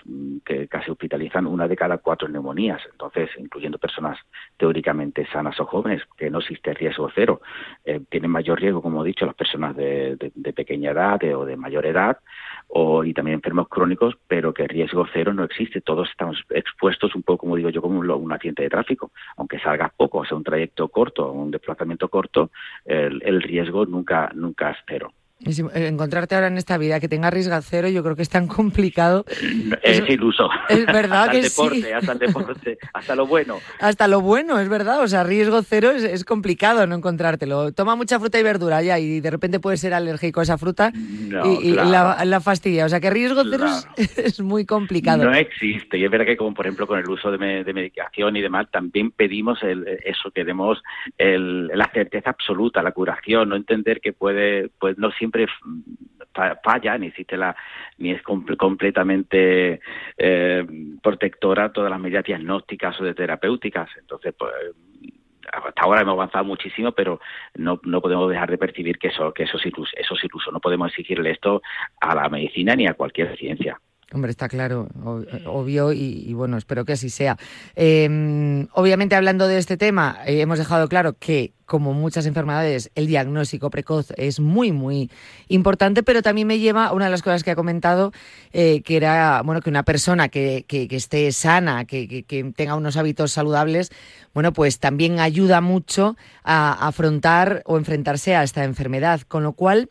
[0.44, 4.18] que casi hospitalizan una de cada cuatro neumonías, entonces, incluyendo personas
[4.56, 7.42] teóricamente sanas o jóvenes, que no existe riesgo cero,
[7.84, 10.16] eh, tienen mayor riesgo, como he dicho, las personas de,
[10.54, 12.18] pequeña edad o de mayor edad,
[12.72, 17.22] o, y también enfermos crónicos, pero que riesgo cero no existe, todos estamos expuestos un
[17.22, 20.36] poco, como digo yo, como un, un accidente de tráfico, aunque salga poco, o sea,
[20.36, 22.50] un trayecto corto, un desplazamiento corto,
[22.84, 25.12] el, riesgo nunca, nunca es cero.
[25.46, 28.46] Eh, encontrarte ahora en esta vida que tenga riesgo cero, yo creo que es tan
[28.46, 29.24] complicado.
[29.82, 30.50] Es, iluso.
[30.68, 31.92] Es verdad hasta que el deporte, sí.
[31.92, 33.58] Hasta el deporte, hasta lo bueno.
[33.78, 35.00] Hasta lo bueno, es verdad.
[35.00, 37.72] O sea, riesgo cero es, complicado no encontrártelo.
[37.72, 40.92] Toma mucha fruta y verdura ya y de repente puedes ser alérgico a esa fruta
[40.94, 42.84] y, la, fastidia.
[42.84, 45.24] O sea, que riesgo cero es, muy complicado.
[45.24, 45.96] No existe.
[45.96, 49.10] Y es verdad que, como por ejemplo con el uso de, medicación y demás, también
[49.10, 50.82] pedimos el, eso, queremos
[51.16, 55.46] el, la certeza absoluta, la curación, no entender que puede, pues no siempre siempre
[56.62, 57.54] falla, ni existe la,
[57.98, 59.80] ni es completamente
[60.16, 60.66] eh,
[61.02, 63.90] protectora todas las medidas diagnósticas o de terapéuticas.
[63.98, 64.52] Entonces, pues
[65.52, 67.20] hasta ahora hemos avanzado muchísimo, pero
[67.54, 70.52] no, no podemos dejar de percibir que eso, que eso es iluso, eso es iluso.
[70.52, 71.62] No podemos exigirle esto
[72.00, 73.80] a la medicina ni a cualquier ciencia.
[74.12, 74.88] Hombre, está claro,
[75.46, 77.36] obvio, y, bueno, espero que así sea.
[77.76, 83.06] Em, obviamente, hablando de este tema, eh, hemos dejado claro que, como muchas enfermedades, el
[83.06, 85.12] diagnóstico precoz es muy, muy
[85.46, 88.10] importante, pero también me lleva a una de las cosas que ha comentado,
[88.52, 92.96] eh, que era, bueno, que una persona que, que, esté sana, que, que, tenga unos
[92.96, 93.92] hábitos saludables,
[94.34, 99.88] bueno, pues también ayuda mucho a afrontar o enfrentarse a esta enfermedad, con lo cual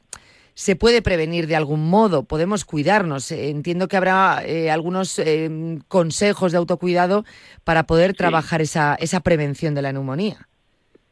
[0.59, 3.31] se puede prevenir de algún modo, podemos cuidarnos.
[3.31, 5.49] Eh, entiendo que habrá eh, algunos eh,
[5.87, 7.23] consejos de autocuidado
[7.63, 10.35] para poder trabajar esa, esa prevención de la neumonía.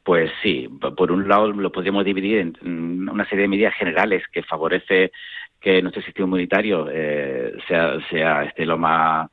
[0.03, 4.43] Pues sí, por un lado lo podríamos dividir en una serie de medidas generales que
[4.43, 5.13] favorece
[5.61, 6.85] que nuestro sistema inmunitario
[7.69, 9.29] sea, sea este, lo más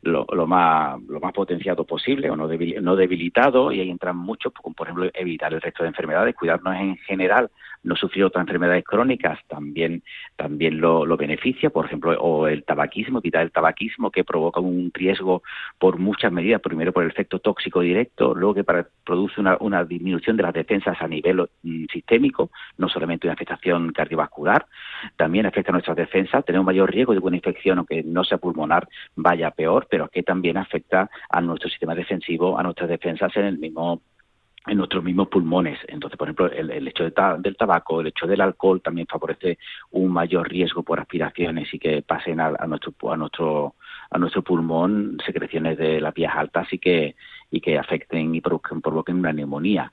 [0.00, 4.74] lo, más lo más potenciado posible o no, no debilitado y ahí entran muchos, como
[4.74, 7.50] por ejemplo evitar el resto de enfermedades, cuidarnos en general
[7.82, 10.02] no sufrir otras enfermedades crónicas también,
[10.36, 15.42] también lo, beneficia, por ejemplo, o el tabaquismo, evitar el tabaquismo que provoca un riesgo
[15.78, 18.64] por muchas medidas, primero por el efecto tóxico directo, luego que
[19.04, 24.66] produce una, disminución de las defensas a nivel mm, sistémico, no solamente una afectación cardiovascular,
[25.16, 28.88] también afecta a nuestras defensas, tenemos mayor riesgo de una infección, aunque no sea pulmonar,
[29.16, 33.58] vaya peor, pero que también afecta a nuestro sistema defensivo, a nuestras defensas en el
[33.58, 34.02] mismo
[34.68, 35.78] en nuestros mismos pulmones.
[35.88, 39.58] Entonces, por ejemplo, el, hecho del tabaco, el hecho del alcohol también favorece
[39.90, 43.74] un mayor riesgo por aspiraciones y que pasen a, nuestro a nuestro
[44.10, 47.16] a nuestro pulmón secreciones de las vías altas y que
[47.50, 49.90] y que afecten y provoquen, provoquen una neumonía.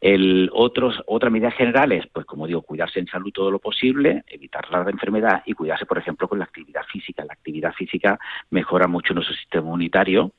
[0.00, 4.68] El otros otras medidas generales, pues como digo, cuidarse en salud todo lo posible, evitar
[4.70, 7.24] la enfermedad y cuidarse, por ejemplo, con la actividad física.
[7.24, 8.18] La actividad física
[8.50, 10.32] mejora mucho nuestro sistema inmunitario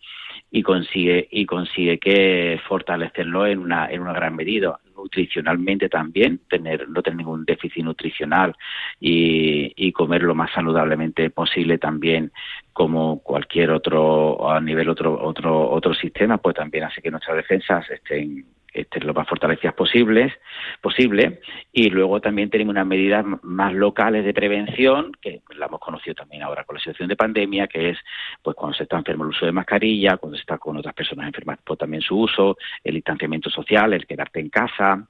[0.52, 4.80] y consigue y consigue que fortalecerlo en una en una gran medida.
[4.96, 8.56] Nutricionalmente también tener no tener ningún déficit nutricional
[9.00, 12.32] y, y comer lo más saludablemente posible también
[12.74, 17.90] como cualquier otro a nivel otro otro otro sistema pues también hace que nuestras defensas
[17.90, 20.34] estén este, lo más fortalecidas posibles,
[20.82, 26.16] posible, y luego también tenemos unas medidas más locales de prevención, que la hemos conocido
[26.16, 27.98] también ahora con la situación de pandemia, que es
[28.42, 31.28] pues cuando se está enfermo el uso de mascarilla, cuando se está con otras personas
[31.28, 35.08] enfermas, pues también su uso, el distanciamiento social, el quedarte en casa,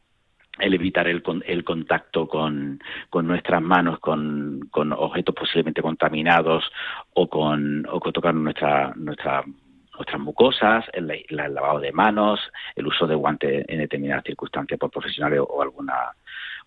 [0.59, 6.69] el evitar el, el contacto con, con, nuestras manos con, con objetos posiblemente contaminados
[7.13, 9.43] o con, o con tocar nuestra, nuestra
[9.99, 12.39] nuestras mucosas, el, lavado de manos,
[12.75, 15.93] el uso de guantes en determinadas circunstancias por profesionales o alguna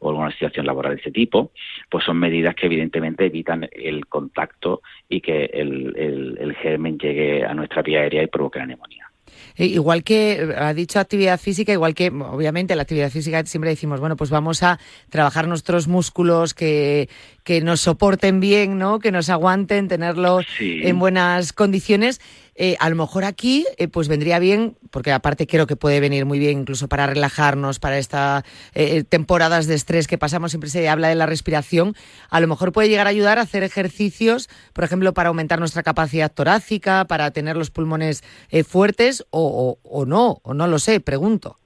[0.01, 1.53] o alguna situación laboral de ese tipo,
[1.89, 7.55] pues son medidas que evidentemente evitan el contacto y que el, el germen llegue a
[7.55, 9.13] nuestra vía aérea y provoque la neumonía.
[9.57, 14.01] Eh, igual que ha dicho actividad física, igual que obviamente la actividad física siempre decimos,
[14.01, 14.79] bueno, pues vamos a
[15.11, 17.09] trabajar nuestros músculos que,
[17.45, 18.99] que nos soporten bien, ¿no?
[18.99, 22.21] Que nos aguanten, tenerlos en buenas condiciones.
[22.55, 26.27] Eh, a lo mejor aquí, eh, pues vendría bien, porque aparte creo que puede venir
[26.27, 30.89] muy bien incluso para relajarnos, para estas eh, temporadas de estrés que pasamos, siempre se
[30.89, 31.95] habla de la respiración,
[32.31, 35.83] a lo mejor puede llegar a ayudar a hacer ejercicios, por ejemplo, para aumentar nuestra
[35.83, 38.23] capacidad torácica, para tener los pulmones
[38.67, 41.57] fuertes o, o no, o no lo sé, pregunto.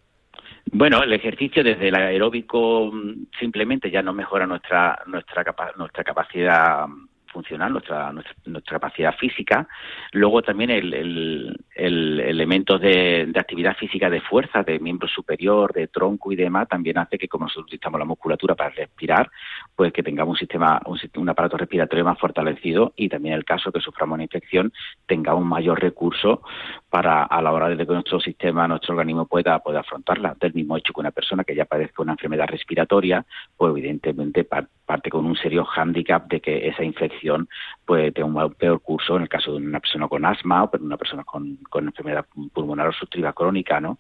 [0.73, 5.45] Bueno, el ejercicio desde el aeróbico mm, simplemente ya no mejora nuestra nuestra
[5.77, 6.87] nuestra capacidad
[7.37, 9.69] funcional, nuestra, nuestra, capacidad física.
[10.13, 15.73] Luego también el, el, el elemento de, de, actividad física de fuerza, de miembro superior,
[15.75, 19.31] de tronco y demás, también hace que como nosotros utilizamos la musculatura para respirar,
[19.75, 23.71] pues que tengamos un sistema, un, un aparato respiratorio más fortalecido y también el caso
[23.71, 24.73] que suframos una infección
[25.07, 26.43] tenga un mayor recurso
[26.97, 30.35] para a la hora de que nuestro sistema, nuestro organismo pueda, pueda afrontarla.
[30.41, 33.23] Del mismo hecho que una persona que ya padezca una enfermedad respiratoria,
[33.55, 37.51] pues evidentemente parte con un serio hándicap de que esa infección
[37.85, 40.97] puede tener un peor curso en el caso de una persona con asma o una
[40.97, 43.99] persona con, con enfermedad pulmonar obstructiva crónica, ¿no?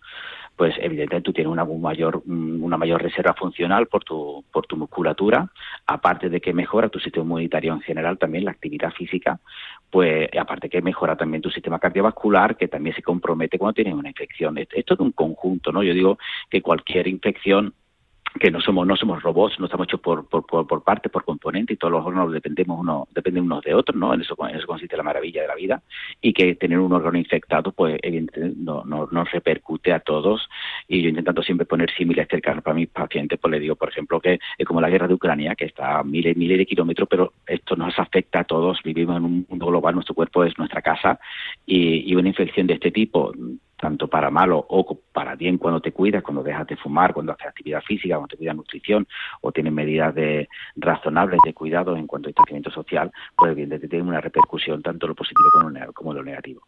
[0.56, 5.50] pues evidentemente tú tienes una mayor, una mayor reserva funcional por tu, por tu musculatura,
[5.86, 9.38] aparte de que mejora tu sistema inmunitario en general, también la actividad física,
[9.90, 14.08] pues aparte que mejora también tu sistema cardiovascular, que también se compromete cuando tienes una
[14.08, 14.58] infección.
[14.58, 15.82] Esto es un conjunto, ¿no?
[15.82, 16.18] Yo digo
[16.50, 17.74] que cualquier infección
[18.38, 21.72] que no somos no somos robots, no estamos hechos por, por, por, parte, por componente
[21.72, 24.14] y todos los órganos dependemos uno, dependen unos de otros, ¿no?
[24.14, 25.82] En eso, en eso consiste la maravilla de la vida.
[26.20, 30.48] Y que tener un órgano infectado, pues evidentemente no, no, nos repercute a todos.
[30.88, 34.20] Y yo intentando siempre poner símiles cercanos para mis pacientes, pues le digo, por ejemplo,
[34.20, 37.32] que es como la guerra de Ucrania, que está a miles miles de kilómetros, pero
[37.46, 41.18] esto nos afecta a todos, vivimos en un mundo global, nuestro cuerpo es nuestra casa.
[41.66, 43.32] Y una infección de este tipo
[43.78, 47.46] tanto para malo o para bien cuando te cuidas, cuando dejas de fumar, cuando haces
[47.46, 49.06] actividad física, cuando te cuidas nutrición
[49.40, 54.08] o tienes medidas de, razonables de cuidado en cuanto a distanciamiento social, pues evidentemente tiene
[54.08, 55.48] una repercusión tanto lo positivo
[55.94, 56.62] como, lo negativo.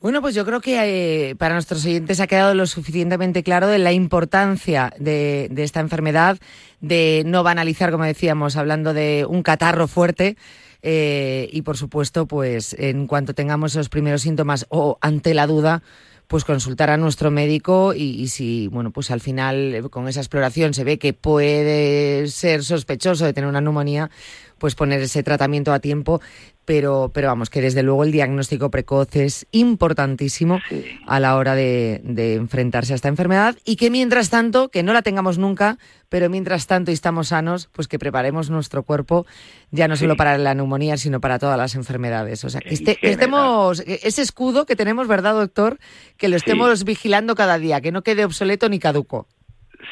[0.00, 3.78] Bueno, pues yo creo que eh, para nuestros oyentes ha quedado lo suficientemente claro de
[3.78, 6.38] la importancia de, de esta enfermedad,
[6.80, 10.36] de no banalizar, como decíamos, hablando de un catarro fuerte,
[10.82, 15.82] eh, y por supuesto, pues en cuanto tengamos esos primeros síntomas o ante la duda,
[16.28, 20.74] pues consultar a nuestro médico y, si, bueno, pues al final eh, con esa exploración
[20.74, 24.10] se ve que puede ser sospechoso de tener una neumonía,
[24.58, 26.20] pues poner ese tratamiento a tiempo
[26.68, 30.60] pero, pero vamos, que desde luego el diagnóstico precoz es importantísimo
[31.06, 32.02] a la hora de,
[32.34, 35.78] enfrentarse a esta enfermedad y que mientras tanto, que no la tengamos nunca,
[36.10, 39.24] pero mientras tanto y estamos sanos, pues que preparemos nuestro cuerpo
[39.70, 42.44] ya no solo para la neumonía, sino para todas las enfermedades.
[42.44, 45.78] O sea, que, este, estemos, ese escudo que tenemos, ¿verdad, doctor?
[46.18, 49.26] Que lo estemos vigilando cada día, que no quede obsoleto ni caduco.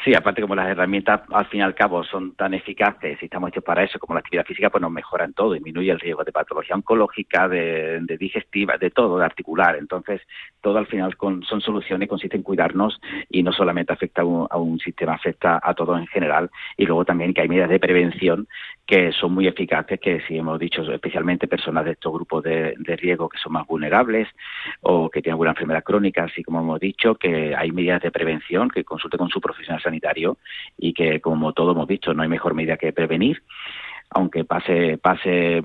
[0.07, 3.49] Sí, aparte como las herramientas al fin y al cabo son tan eficaces y estamos
[3.49, 6.31] hechos para eso, como la actividad física, pues nos mejoran todo, disminuye el riesgo de
[6.31, 9.75] patología oncológica, de, digestiva, de todo, de articular.
[9.75, 10.21] Entonces,
[10.61, 15.15] todo al final son soluciones, consiste en cuidarnos y no solamente afecta a un, sistema,
[15.15, 16.51] afecta a todo en general.
[16.77, 18.47] Y luego también que hay medidas de prevención
[18.87, 23.27] que son muy eficaces, que si hemos dicho, especialmente personas de estos grupos de, riesgo
[23.27, 24.29] que son más vulnerables
[24.81, 28.69] o que tienen alguna enfermedad crónica, así como hemos dicho, que hay medidas de prevención,
[28.69, 30.37] que consulte con su profesional sanitario
[30.77, 33.43] y que, como todos hemos visto, no hay mejor medida que prevenir,
[34.09, 35.61] aunque pase, pase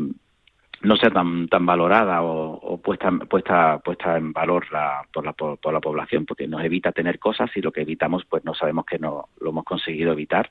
[0.83, 5.73] no sea tan tan valorada o, puesta puesta puesta en valor la, por, la, por,
[5.73, 8.99] la población porque nos evita tener cosas y lo que evitamos pues no sabemos que
[8.99, 10.51] no lo hemos conseguido evitar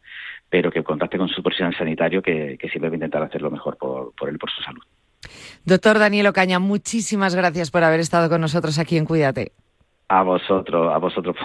[0.51, 3.49] pero que contacte con su profesional sanitario que, que siempre va a intentar hacer lo
[3.49, 4.83] mejor por, por él por su salud
[5.65, 9.53] Doctor Daniel Ocaña, muchísimas gracias por haber estado con nosotros aquí en Cuídate
[10.11, 11.37] a vosotros, a vosotros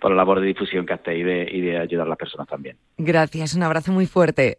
[0.00, 2.46] por la, labor de difusión que hacéis y de, y de ayudar a las personas
[2.46, 2.76] también.
[2.98, 4.58] Gracias, un abrazo muy fuerte.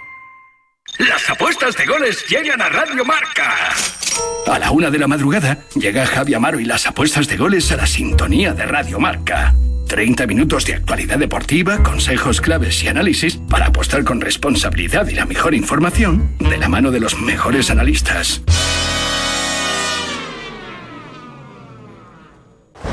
[1.09, 3.73] Las apuestas de goles llegan a Radio Marca.
[4.45, 7.77] A la una de la madrugada llega Javi Amaro y las apuestas de goles a
[7.77, 9.55] la sintonía de Radio Marca.
[9.87, 15.25] 30 minutos de actualidad deportiva, consejos claves y análisis para apostar con responsabilidad y la
[15.25, 18.43] mejor información de la mano de los mejores analistas.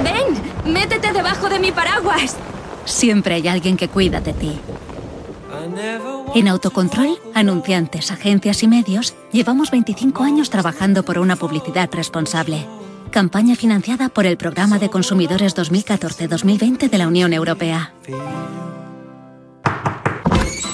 [0.02, 0.72] ¡Ven!
[0.72, 2.38] ¡Métete debajo de mi paraguas!
[2.86, 4.58] Siempre hay alguien que cuida de ti.
[6.34, 12.66] En Autocontrol, anunciantes, agencias y medios, llevamos 25 años trabajando por una publicidad responsable.
[13.10, 17.94] Campaña financiada por el Programa de Consumidores 2014-2020 de la Unión Europea.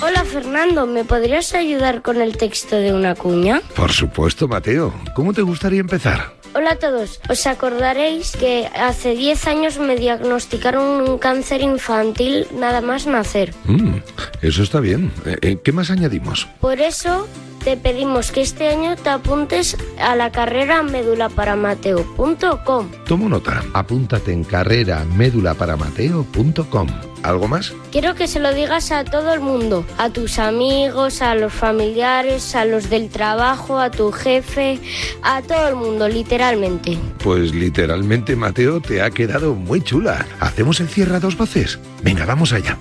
[0.03, 3.63] Hola Fernando, ¿me podrías ayudar con el texto de una cuña?
[3.77, 4.93] Por supuesto, Mateo.
[5.15, 6.35] ¿Cómo te gustaría empezar?
[6.57, 7.21] Hola a todos.
[7.29, 13.53] Os acordaréis que hace 10 años me diagnosticaron un cáncer infantil nada más nacer.
[13.65, 13.97] Mm,
[14.41, 15.11] eso está bien.
[15.27, 16.47] Eh, eh, ¿Qué más añadimos?
[16.61, 17.27] Por eso
[17.65, 22.91] te pedimos que este año te apuntes a la carrera medulaparamateo.com.
[23.07, 26.89] Tomo nota, apúntate en carrera medulaparamateo.com.
[27.23, 27.73] ¿Algo más?
[27.91, 32.55] Quiero que se lo digas a todo el mundo, a tus amigos, a los familiares,
[32.55, 34.79] a los del trabajo, a tu jefe,
[35.23, 36.99] a todo el mundo, literalmente.
[37.23, 40.27] Pues literalmente, Mateo, te ha quedado muy chula.
[40.39, 41.79] ¿Hacemos el cierre a dos voces?
[42.03, 42.77] Venga, vamos allá.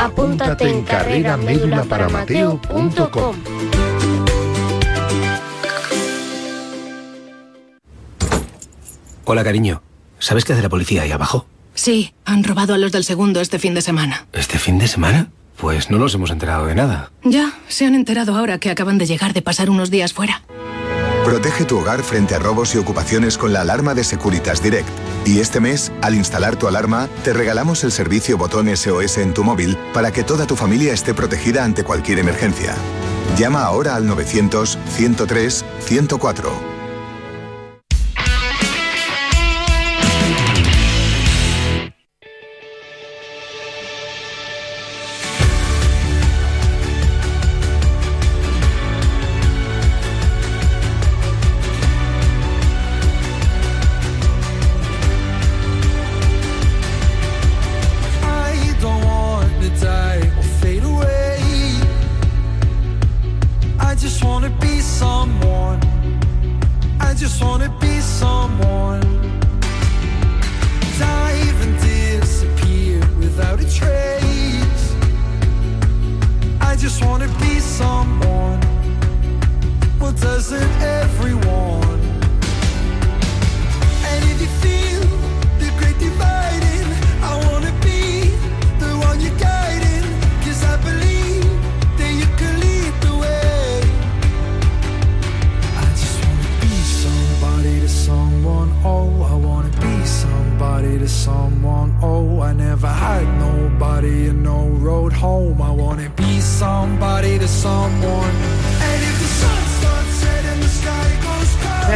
[0.00, 3.36] Apúntate en carreramédulaparamateo.com.
[9.26, 9.82] Hola, cariño.
[10.18, 11.44] ¿Sabes qué hace la policía ahí abajo?
[11.74, 14.26] Sí, han robado a los del segundo este fin de semana.
[14.32, 15.28] ¿Este fin de semana?
[15.58, 17.10] Pues no nos hemos enterado de nada.
[17.22, 20.40] Ya, se han enterado ahora que acaban de llegar de pasar unos días fuera.
[21.24, 24.88] Protege tu hogar frente a robos y ocupaciones con la alarma de Securitas Direct.
[25.24, 29.44] Y este mes, al instalar tu alarma, te regalamos el servicio botón SOS en tu
[29.44, 32.74] móvil para que toda tu familia esté protegida ante cualquier emergencia.
[33.38, 34.78] Llama ahora al 900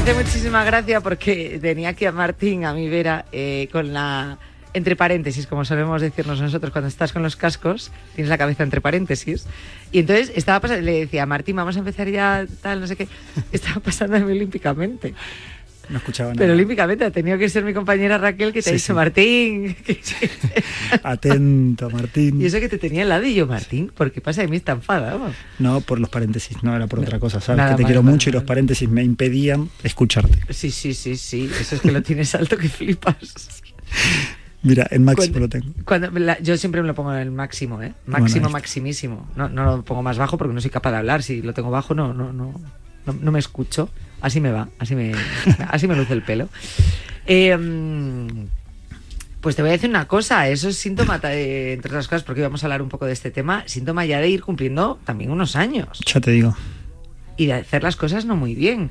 [0.05, 4.37] hace muchísima gracia porque tenía aquí a Martín, a mi vera, eh, con la.
[4.75, 8.83] Entre paréntesis, como solemos decirnos nosotros, cuando estás con los cascos, tienes la cabeza entre
[8.83, 9.47] paréntesis.
[9.93, 13.09] Y entonces estaba pasando, le decía, Martín, vamos a empezar ya, tal, no sé qué.
[13.53, 15.15] Estaba pasándome olímpicamente.
[15.91, 16.39] No escuchaba nada.
[16.39, 18.93] Pero olímpicamente ha tenido que ser mi compañera Raquel que te ha Sí, dicho, sí.
[18.93, 19.77] Martín.
[21.03, 22.41] Atento, Martín.
[22.41, 24.57] y eso que te tenía al lado y yo, Martín, ¿por qué pasa de mí
[24.57, 25.31] está enfadado?
[25.59, 27.41] No, por los paréntesis, no era por otra cosa.
[27.41, 30.39] Sabes nada que te quiero mucho y los paréntesis me impedían escucharte.
[30.53, 31.51] Sí, sí, sí, sí.
[31.61, 33.17] Eso es que lo tienes alto que flipas.
[34.63, 35.67] Mira, en máximo Cuando- lo tengo.
[35.85, 37.93] Cuando la- yo siempre me lo pongo en el máximo, ¿eh?
[38.07, 39.29] Máximo, Bueno, maximísimo.
[39.37, 41.23] No, no lo pongo más bajo porque no soy capaz de hablar.
[41.23, 42.55] Si lo tengo bajo, no, no, no,
[43.07, 43.91] no, no me escucho.
[44.25, 45.13] Así me va, así me,
[45.69, 46.49] así me luce el pelo.
[47.27, 48.47] Eh, mm,
[49.43, 52.41] pues te voy a decir una cosa, eso es síntoma, eh, entre otras cosas, porque
[52.41, 55.57] vamos a hablar un poco de este tema, síntoma ya de ir cumpliendo también unos
[55.57, 56.57] años Ya te digo.
[57.37, 58.89] y de hacer las cosas no muy bien.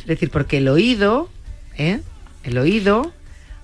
[0.00, 1.30] Es decir, porque el oído,
[1.78, 2.00] ¿eh?
[2.42, 3.10] El oído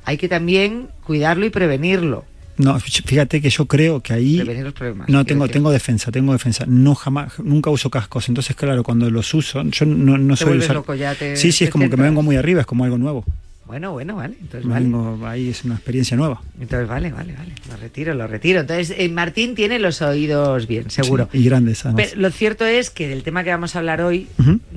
[0.07, 2.25] hay que también cuidarlo y prevenirlo.
[2.65, 5.09] No, fíjate que yo creo que ahí los problemas.
[5.09, 5.55] no tengo decir.
[5.55, 6.65] tengo defensa, tengo defensa.
[6.67, 8.29] No jamás, nunca uso cascos.
[8.29, 11.65] Entonces, claro, cuando los uso, yo no, no soy usar- loco, ya te- Sí, sí,
[11.65, 13.25] es como que me vengo muy arriba, es como algo nuevo.
[13.67, 14.35] Bueno, bueno, vale.
[14.41, 14.85] Entonces, vale.
[14.85, 16.43] vengo ahí es una experiencia nueva.
[16.61, 17.53] Entonces, vale, vale, vale.
[17.69, 18.59] Lo retiro, lo retiro.
[18.59, 21.29] Entonces, eh, Martín tiene los oídos bien, seguro.
[21.31, 22.07] Sí, y grandes además.
[22.09, 24.27] Pero lo cierto es que del tema que vamos a hablar hoy,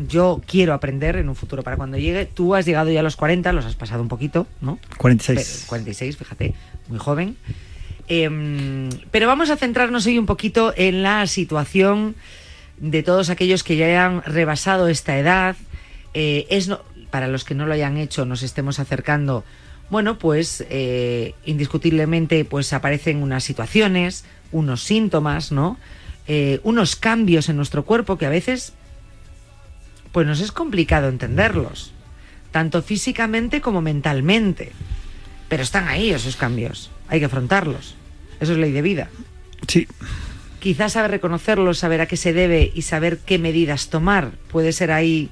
[0.07, 2.27] yo quiero aprender en un futuro para cuando llegue.
[2.31, 4.77] Tú has llegado ya a los 40, los has pasado un poquito, ¿no?
[4.99, 5.39] 46.
[5.61, 6.53] Pero- 46, fíjate,
[6.87, 7.35] muy joven.
[8.07, 12.15] Em, pero vamos a centrarnos hoy un poquito en la situación
[12.77, 15.55] de todos aquellos que ya han rebasado esta edad.
[16.13, 16.69] Eh, es
[17.09, 19.43] para los que no lo hayan hecho, nos estemos acercando.
[19.89, 25.77] Bueno, pues eh, indiscutiblemente, pues aparecen unas situaciones, unos síntomas, ¿no?
[26.27, 28.73] Eh, unos cambios en nuestro cuerpo que a veces,
[30.11, 31.91] pues nos es complicado entenderlos,
[32.51, 34.71] tanto físicamente como mentalmente.
[35.49, 37.95] Pero están ahí esos cambios, hay que afrontarlos.
[38.39, 39.09] Eso es ley de vida.
[39.67, 39.87] Sí,
[40.59, 44.91] Quizás saber reconocerlos, saber a qué se debe y saber qué medidas tomar puede ser
[44.91, 45.29] ahí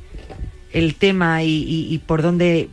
[0.74, 2.68] el tema y, y- y por dónde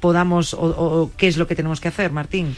[0.00, 2.56] podamos o, o qué es lo que tenemos que hacer, Martín.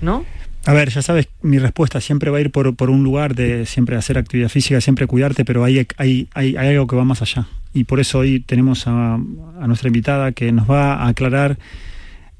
[0.00, 0.24] ¿No?
[0.64, 3.66] A ver, ya sabes, mi respuesta siempre va a ir por, por un lugar de
[3.66, 7.22] siempre hacer actividad física, siempre cuidarte, pero hay, hay, hay, hay algo que va más
[7.22, 7.46] allá.
[7.72, 11.56] Y por eso hoy tenemos a, a nuestra invitada que nos va a aclarar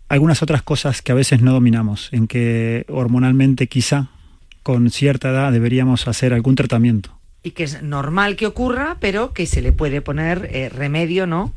[0.08, 4.08] algunas otras cosas que a veces no dominamos, en que hormonalmente quizá
[4.62, 7.16] con cierta edad deberíamos hacer algún tratamiento.
[7.42, 11.54] y que es normal que ocurra, pero que se le puede poner eh, remedio, ¿no?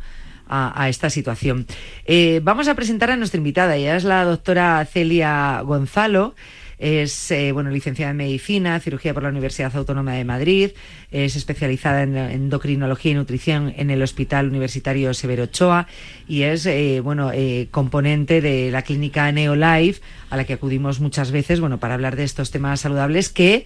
[0.51, 1.67] A, esta situación.
[2.05, 6.33] Eh, vamos a presentar a nuestra invitada, ella es la doctora Celia Gonzalo,
[6.79, 10.71] Es eh, bueno, licenciada en medicina, cirugía por la Universidad Autónoma de Madrid,
[11.11, 15.87] es especializada en endocrinología y nutrición en el Hospital Universitario Severo Ochoa
[16.25, 21.31] y es eh, bueno, eh, componente de la clínica Neolife a la que acudimos muchas
[21.31, 23.65] veces bueno, para hablar de estos temas saludables que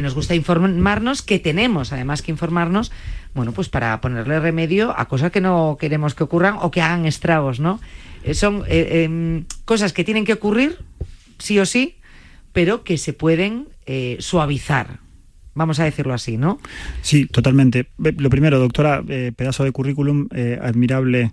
[0.00, 2.90] nos gusta informarnos, que tenemos además que informarnos
[3.34, 7.04] bueno, pues para ponerle remedio a cosas que no queremos que ocurran o que hagan
[7.04, 7.80] estragos, ¿no?
[8.32, 10.78] Son em, cosas que tienen que ocurrir,
[11.38, 11.96] sí o sí,
[12.54, 15.00] pero que se pueden eh, suavizar.
[15.52, 16.58] Vamos a decirlo así, ¿no?
[17.02, 17.88] Sí, totalmente.
[17.98, 21.32] Lo primero, doctora, eh, pedazo de currículum, eh, admirable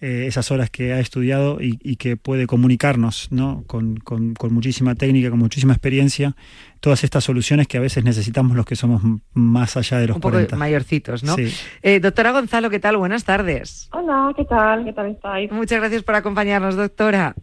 [0.00, 3.64] eh, esas horas que ha estudiado y, y que puede comunicarnos ¿no?
[3.66, 6.36] con, con- con muchísima técnica, con muchísima experiencia,
[6.80, 9.02] todas estas soluciones que a veces necesitamos los que somos
[9.32, 10.54] más allá de los Un poco 40.
[10.56, 11.34] mayorcitos, ¿no?
[11.34, 11.50] Sí.
[11.82, 12.98] Eh, doctora Gonzalo, ¿qué tal?
[12.98, 13.88] Buenas tardes.
[13.92, 14.84] Hola, ¿qué tal?
[14.84, 15.50] ¿Qué tal estáis?
[15.50, 17.34] Muchas gracias por acompañarnos, doctora.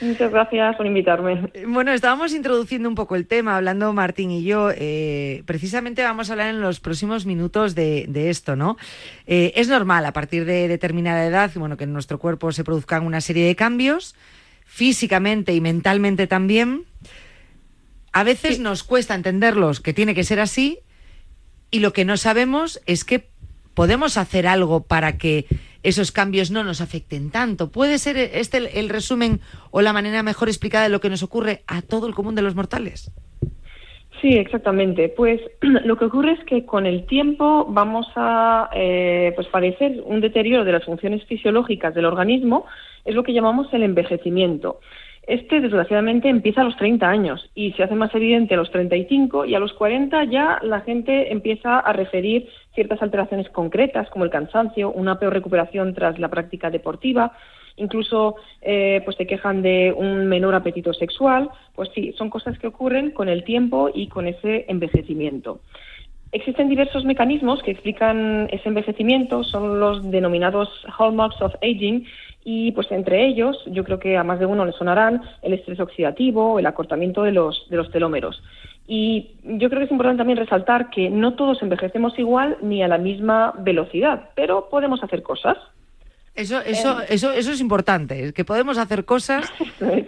[0.00, 1.50] Muchas gracias por invitarme.
[1.66, 4.70] Bueno, estábamos introduciendo un poco el tema, hablando Martín y yo.
[4.74, 8.76] eh, precisamente vamos a hablar en los próximos minutos de, de esto, ¿no?
[9.26, 13.04] Eh, es normal a partir de determinada edad, bueno, que en nuestro cuerpo se produzcan
[13.04, 14.14] una serie de cambios,
[14.64, 16.84] físicamente y mentalmente también.
[18.12, 20.78] A veces nos cuesta entenderlos, que tiene que ser así,
[21.70, 23.28] y lo que no sabemos es que
[23.74, 25.46] podemos hacer algo para que
[25.82, 27.70] esos cambios no nos afecten tanto.
[27.70, 31.62] ¿Puede ser este el, resumen o la manera mejor explicada de lo que nos ocurre
[31.66, 33.12] a todo el común de los mortales?
[34.20, 35.08] Sí, exactamente.
[35.08, 40.20] Pues lo que ocurre es que con el tiempo vamos a eh, pues padecer un
[40.20, 42.66] deterioro de las funciones fisiológicas del organismo,
[43.04, 44.80] es lo que llamamos el envejecimiento.
[45.26, 49.44] Este, desgraciadamente, empieza a los 30 años y se hace más evidente a los 35
[49.44, 54.30] y a los 40 ya la gente empieza a referir ciertas alteraciones concretas como el
[54.30, 57.32] cansancio, una peor recuperación tras la práctica deportiva,
[57.76, 62.66] incluso eh, pues se quejan de un menor apetito sexual, pues sí, son cosas que
[62.66, 65.60] ocurren con el tiempo y con ese envejecimiento.
[66.32, 72.06] Existen diversos mecanismos que explican ese envejecimiento, son los denominados hallmarks of aging
[72.44, 75.80] y pues entre ellos yo creo que a más de uno le sonarán el estrés
[75.80, 78.42] oxidativo, el acortamiento de los, de los telómeros.
[78.86, 82.88] Y yo creo que es importante también resaltar que no todos envejecemos igual ni a
[82.88, 85.58] la misma velocidad, pero podemos hacer cosas.
[86.34, 89.52] Eso, eso, eso, eso es importante, que podemos hacer cosas.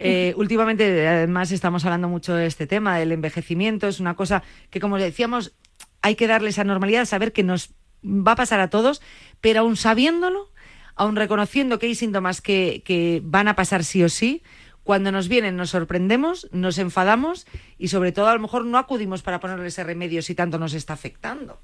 [0.05, 3.87] Eh, últimamente, además, estamos hablando mucho de este tema, del envejecimiento.
[3.87, 5.55] Es una cosa que, como decíamos,
[6.03, 7.72] hay que darle esa normalidad, saber que nos
[8.05, 9.01] va a pasar a todos,
[9.41, 10.49] pero aún sabiéndolo,
[10.97, 14.43] aún reconociendo que hay síntomas que, que van a pasar sí o sí,
[14.84, 17.47] cuando nos vienen nos sorprendemos, nos enfadamos
[17.78, 20.74] y sobre todo a lo mejor no acudimos para ponerle ese remedio si tanto nos
[20.74, 21.59] está afectando.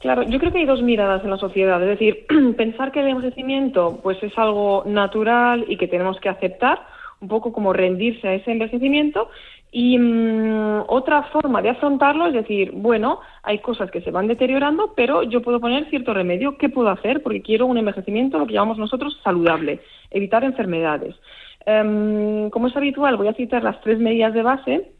[0.00, 1.80] Claro, yo creo que hay dos miradas en la sociedad.
[1.82, 6.80] Es decir, pensar que el envejecimiento pues es algo natural y que tenemos que aceptar,
[7.20, 9.28] un poco como rendirse a ese envejecimiento.
[9.72, 14.94] Y mm, otra forma de afrontarlo es decir, bueno, hay cosas que se van deteriorando,
[14.96, 16.58] pero yo puedo poner cierto remedio.
[16.58, 17.22] ¿Qué puedo hacer?
[17.22, 21.14] Porque quiero un envejecimiento, lo que llamamos nosotros, saludable, evitar enfermedades.
[21.66, 24.92] Em, como es habitual, voy a citar las tres medidas de base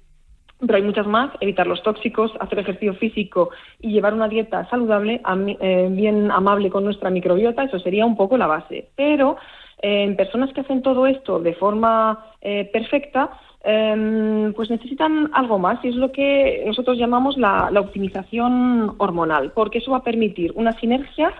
[0.60, 3.50] pero hay muchas más, evitar los tóxicos, hacer ejercicio físico
[3.80, 5.20] y llevar una dieta saludable,
[5.60, 8.90] eh, bien amable con nuestra microbiota, eso sería un poco la base.
[8.94, 9.36] Pero
[9.80, 13.30] eh, en personas que hacen todo esto de forma eh, perfecta,
[13.62, 19.78] em, pues necesitan algo más y es lo que nosotros llamamos la, optimización hormonal, porque
[19.78, 21.32] eso va a permitir una sinergia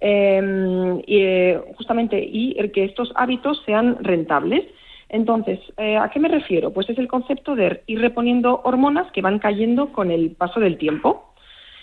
[0.00, 4.64] eh, y, eh, justamente y el que estos hábitos sean rentables.
[5.08, 6.72] Entonces, eh, ¿a qué me refiero?
[6.72, 10.76] Pues es el concepto de ir reponiendo hormonas que van cayendo con el paso del
[10.76, 11.32] tiempo.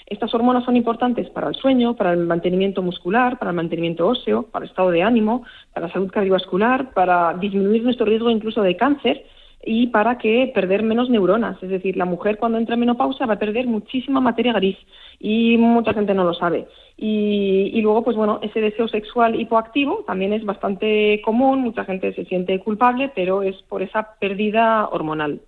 [0.05, 4.43] Estas hormonas son importantes para el sueño, para el mantenimiento muscular, para el mantenimiento óseo,
[4.43, 5.43] para el estado de ánimo,
[5.73, 9.25] para la salud cardiovascular, para disminuir nuestro riesgo incluso de cáncer
[9.65, 11.61] y para que perder menos neuronas.
[11.61, 14.77] Es decir, la mujer cuando entra en menopausia va a perder muchísima materia gris
[15.19, 16.67] y mucha gente no lo sabe.
[16.97, 22.13] Y, y luego, pues bueno, ese deseo sexual hipoactivo también es bastante común, mucha gente
[22.13, 25.41] se siente culpable, pero es por esa pérdida hormonal.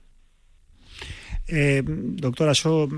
[1.50, 2.90] Eh, doctora, yo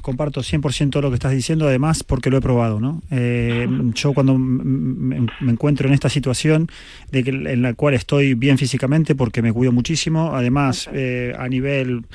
[0.00, 3.02] comparto 100% lo que estás diciendo, además porque lo he probado, ¿no?
[3.10, 6.68] Eh, yo cuando me encuentro en esta situación
[7.10, 11.48] de que, en la cual estoy bien físicamente porque me cuido muchísimo, además eh, a
[11.48, 12.06] nivel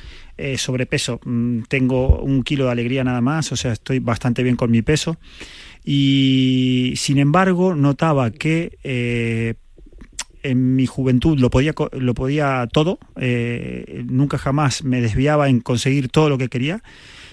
[0.55, 4.71] sobrepeso mm, tengo un kilo de alegría nada más, o sea, estoy bastante bien con
[4.71, 5.17] mi peso
[5.83, 9.57] y sin embargo notaba que
[10.43, 16.09] en mi juventud lo podía, lo podía todo, eh, nunca jamás me desviaba en conseguir
[16.09, 16.81] todo lo que quería,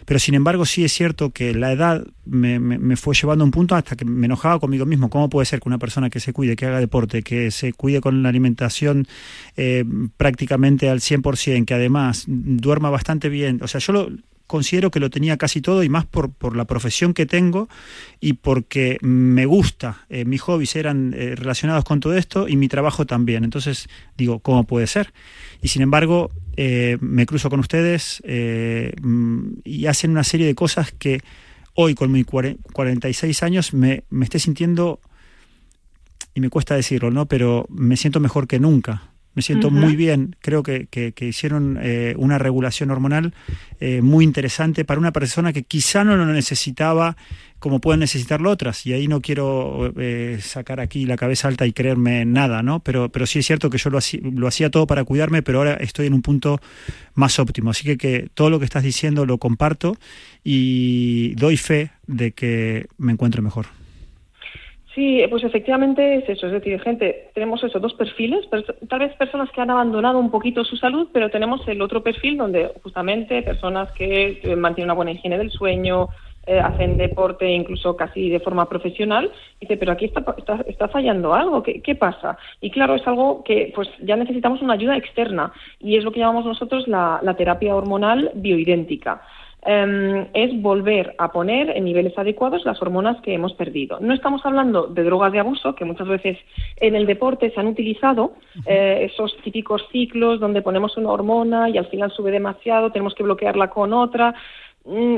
[0.05, 3.47] Pero sin embargo sí es cierto que la edad me, me- me fue llevando a
[3.47, 5.11] un punto hasta que me enojaba conmigo mismo.
[5.11, 8.01] ¿Cómo puede ser que una persona que se cuide, que haga deporte, que se cuide
[8.01, 9.09] con la alimentación
[9.57, 9.85] eh,
[10.17, 13.59] prácticamente al 100%, que además duerma bastante bien?
[13.63, 14.09] O sea, yo lo
[14.47, 17.69] considero que lo tenía casi todo y más por, por la profesión que tengo
[18.21, 20.07] y porque me gusta.
[20.09, 23.45] Eh, mis hobbies eran eh, relacionados con todo esto y mi trabajo también.
[23.45, 25.13] Entonces digo, ¿cómo puede ser?
[25.63, 30.55] Y sin embargo, eh, me cruzo con ustedes eh, mm, y hacen una serie de
[30.55, 31.21] cosas que
[31.75, 35.01] hoy con mis cuare- 46 años me, me esté sintiendo,
[36.35, 37.27] y me cuesta decirlo, ¿no?
[37.27, 39.11] Pero me siento mejor que nunca.
[39.37, 40.35] Me siento muy bien.
[40.41, 43.35] Creo que, que- que hicieron eh, una regulación hormonal
[43.79, 47.17] eh, muy interesante para una persona que quizá no lo necesitaba
[47.59, 48.85] como pueden necesitarlo otras.
[48.87, 52.81] Y ahí no quiero eh, sacar aquí la cabeza alta y creerme nada, ¿no?
[52.81, 55.59] Pero, pero sí es cierto que yo lo hacía, lo hacía todo para cuidarme, pero
[55.59, 56.61] ahora estoy en un punto
[57.15, 57.71] más óptimo.
[57.71, 59.97] Así que, que todo lo que estás diciendo lo comparto
[60.45, 63.67] y doy fe de que me encuentre mejor.
[64.97, 69.51] Sí, pues efectivamente es eso, es decir, gente, tenemos eso, dos perfiles, tal vez personas
[69.51, 73.93] que han abandonado un poquito su salud, pero tenemos el otro perfil donde justamente personas
[73.93, 76.09] que eh, mantienen una buena higiene del sueño,
[76.47, 79.31] eh, hacen deporte incluso casi de forma profesional,
[79.61, 82.39] dice, pero aquí está, está, está fallando algo, ¿qué, ¿qué pasa?
[82.63, 86.21] Y claro, es algo que pues ya necesitamos una ayuda externa, y es lo que
[86.21, 89.21] llamamos nosotros la, la terapia hormonal bioidéntica
[89.67, 93.99] eh, es volver a poner en niveles adecuados las hormonas que hemos perdido.
[94.01, 96.39] No estamos hablando de drogas de abuso, que muchas veces
[96.77, 101.79] en el deporte se han utilizado, eh, esos típicos ciclos donde ponemos una hormona y
[101.79, 104.35] al final sube demasiado, tenemos que bloquearla con otra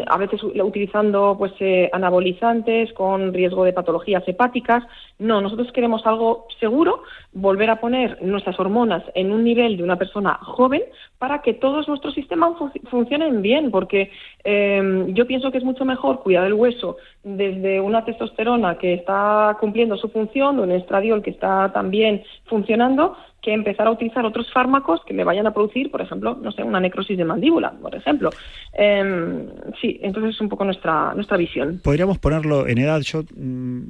[0.07, 4.83] a veces utilizando pues eh, anabolizantes con riesgo de patologías hepáticas.
[5.19, 7.03] No, nosotros queremos algo seguro,
[7.33, 10.83] volver a poner nuestras hormonas en un nivel de una persona joven
[11.19, 14.11] para que todos nuestros sistemas fu- funcionen bien, porque
[14.45, 19.57] eh, yo pienso que es mucho mejor cuidar el hueso desde una testosterona que está
[19.61, 24.53] cumpliendo su función, de un estradiol que está también funcionando, que empezar a utilizar otros
[24.53, 27.95] fármacos que me vayan a producir, por ejemplo, no sé, una necrosis de mandíbula, por
[27.95, 28.31] ejemplo.
[28.73, 29.47] Em,
[29.81, 31.81] sí, entonces es un poco nuestra, nuestra visión.
[31.83, 33.01] Podríamos ponerlo en edad.
[33.03, 33.81] Yo, mm,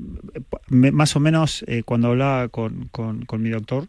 [0.68, 3.86] me- más o menos, eh, cuando hablaba con, con- con mi doctor,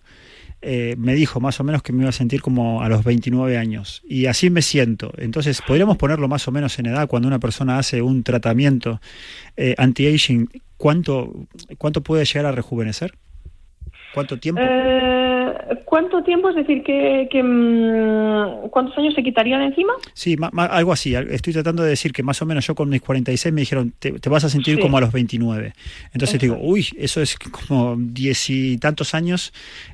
[0.62, 3.58] eh, me dijo más o menos que me iba a sentir como a los 29
[3.58, 4.02] años.
[4.08, 5.12] Y así me siento.
[5.18, 9.00] Entonces, podríamos ponerlo más o menos en edad cuando una persona hace un tratamiento
[9.58, 10.50] eh, anti-aging.
[10.78, 11.34] ¿Cuánto,
[11.78, 13.14] ¿Cuánto puede llegar a rejuvenecer?
[14.14, 14.62] ¿Cuánto tiempo?
[14.64, 15.39] Eh,
[15.86, 16.50] ¿Cuánto tiempo?
[16.50, 19.94] Es decir, que, que, mm, ¿cuántos años se quitarían encima?
[20.14, 21.14] Sí, ma- ma- algo así.
[21.16, 24.14] Estoy tratando de decir que más o menos yo con mis 46 me dijeron, te,
[24.14, 24.82] te vas a sentir Sí.
[24.82, 25.74] como a los 29.
[26.14, 29.54] Entonces Eso digo, uy, eso es como diez y tantos años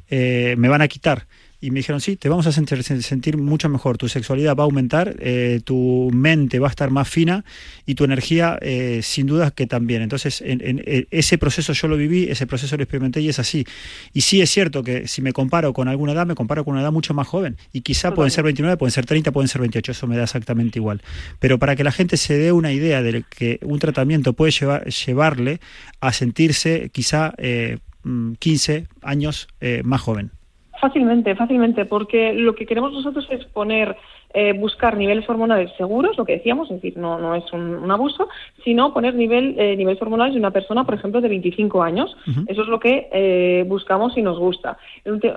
[0.10, 1.26] eh, me van a quitar.
[1.66, 4.64] Y me dijeron, sí, te vamos a sentir, sen- sentir mucho mejor, tu sexualidad va
[4.64, 7.44] a aumentar, eh, tu mente va a estar más fina
[7.88, 10.02] y tu energía eh, sin duda que también.
[10.04, 13.40] Entonces, en, en- en ese proceso yo lo viví, ese proceso lo experimenté y es
[13.40, 13.66] así.
[14.14, 16.82] Y sí es cierto que si me comparo con alguna edad, me comparo con una
[16.84, 17.58] edad mucho más joven.
[17.74, 20.78] Y quizá pueden ser 29, pueden ser 30, pueden ser 28, eso me da exactamente
[20.78, 21.02] igual.
[21.40, 24.86] Pero para que la gente se dé una idea de que un tratamiento puede llevar,
[24.88, 25.60] llevarle
[26.00, 30.32] a sentirse quizá eh, mm, 15 años eh, más joven.
[30.80, 33.96] Fácilmente, fácilmente, porque lo que queremos nosotros es poner,
[34.36, 37.90] eh, buscar niveles hormonales seguros, lo que decíamos, es decir, no, no es un, un
[37.90, 38.28] abuso,
[38.66, 42.16] sino poner nivel, eh, niveles hormonales de una persona, por ejemplo, de 25 años.
[42.48, 44.78] Eso es lo que eh, buscamos y nos gusta.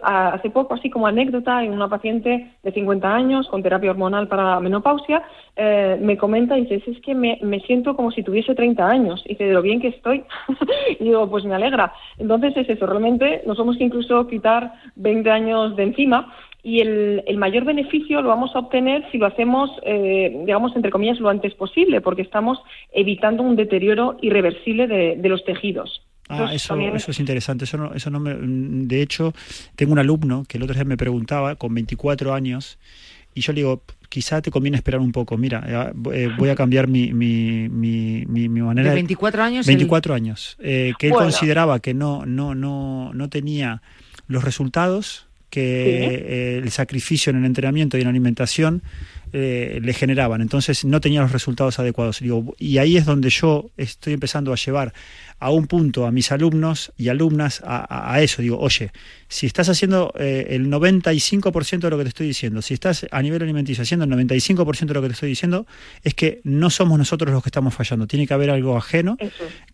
[0.03, 4.55] Hace poco, así como anécdota, en una paciente de 50 años con terapia hormonal para
[4.55, 5.23] la menopausia,
[5.55, 9.23] eh, me comenta y dice, es que me, me siento como si tuviese 30 años.
[9.27, 10.25] Y dice, de lo bien que estoy.
[10.99, 11.93] y digo, pues me alegra.
[12.19, 17.23] Entonces es eso, realmente nos hemos que incluso quitar 20 años de encima y el,
[17.27, 21.29] el mayor beneficio lo vamos a obtener si lo hacemos, eh, digamos, entre comillas, lo
[21.29, 22.59] antes posible, porque estamos
[22.93, 26.03] evitando un deterioro irreversible de, de los tejidos.
[26.31, 27.65] Ah, eso, eso es interesante.
[27.65, 29.33] Eso no, eso no me, de hecho,
[29.77, 32.79] tengo un alumno que el otro día me preguntaba, con 24 años,
[33.35, 35.39] y yo le digo, quizá te conviene esperar un poco.
[35.39, 39.67] Mira, eh, eh, voy a cambiar mi, mi, mi, mi- mi manera De 24 años.
[39.67, 40.57] el- 24 años.
[40.61, 41.27] eh, que él Bueno.
[41.27, 43.81] consideraba que no, no, no, no tenía
[44.27, 48.83] los resultados que eh, el sacrificio en el entrenamiento y en la alimentación
[49.33, 50.41] eh, le generaban.
[50.41, 52.21] Entonces no tenía los resultados adecuados.
[52.21, 54.93] Digo, y ahí es donde yo estoy empezando a llevar
[55.41, 58.43] a un punto a mis alumnos y alumnas a, eso.
[58.43, 58.91] Digo, oye,
[59.29, 63.23] si estás haciendo eh, el 95% de lo que te estoy diciendo, si estás a
[63.23, 65.67] nivel alimenticio haciendo el 95% de lo que te estoy diciendo,
[66.03, 68.07] es que no somos nosotros los que estamos fallando.
[68.07, 69.17] Tiene que haber algo ajeno,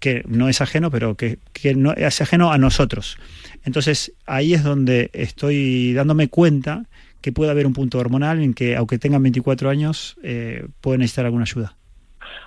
[0.01, 3.19] que no es ajeno, pero que, que no es ajeno a nosotros.
[3.65, 6.85] Entonces ahí es donde estoy dándome cuenta
[7.25, 11.25] que puede haber un punto hormonal en que, aunque tengan 24 años, eh, pueden necesitar
[11.25, 11.75] alguna ayuda.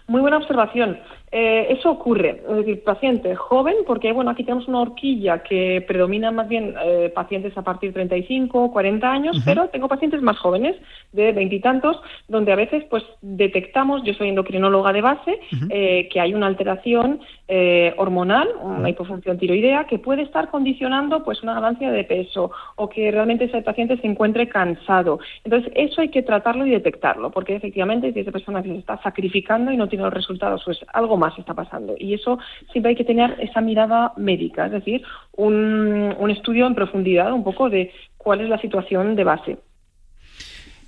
[0.05, 0.99] Muy buena observación.
[1.30, 6.32] Eh, eso ocurre, es decir, paciente joven, porque bueno, aquí tenemos una horquilla que predomina
[6.32, 10.78] más bien eh, pacientes a partir de 35, 40 años, pero tengo pacientes más jóvenes,
[11.12, 16.34] de veintitantos, donde a veces pues detectamos, yo soy endocrinóloga de base, eh, que hay
[16.34, 22.04] una alteración eh, hormonal, una hipofunción tiroidea, que puede estar condicionando pues una ganancia de
[22.04, 25.20] peso o que realmente ese paciente se encuentre cansado.
[25.44, 29.72] Entonces, eso hay que tratarlo y detectarlo, porque efectivamente si esa persona se está sacrificando
[29.72, 31.95] y no tiene los resultados, pues algo más está pasando.
[31.99, 32.39] Y eso
[32.72, 35.03] siempre hay que tener esa mirada médica, es decir,
[35.34, 39.57] un, un estudio en profundidad un poco de cuál es la situación de base.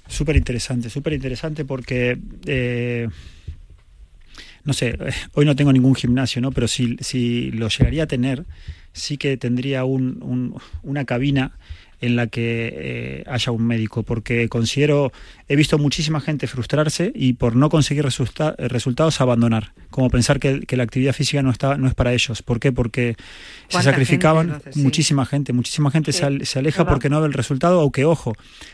[0.07, 2.17] Súper interesante, súper interesante porque,
[2.47, 3.07] eh,
[4.63, 4.97] no sé,
[5.33, 6.51] hoy no tengo ningún gimnasio, ¿no?
[6.51, 8.45] Pero si, si lo llegaría a tener,
[8.93, 11.51] sí que tendría un- una cabina
[12.01, 15.11] en la que eh, haya un médico, porque considero,
[15.47, 20.61] he visto muchísima gente frustrarse y por no conseguir resulta- resultados abandonar, como pensar que,
[20.61, 22.41] que la actividad física no está, no es para ellos.
[22.41, 22.71] ¿Por qué?
[22.71, 24.73] Porque se ¿Cuánta sacrificaban gente?
[24.73, 24.81] Sí.
[24.81, 28.05] muchísima gente, muchísima gente Sí, se, al- se aleja porque no ve el resultado, aunque
[28.05, 28.33] ojo,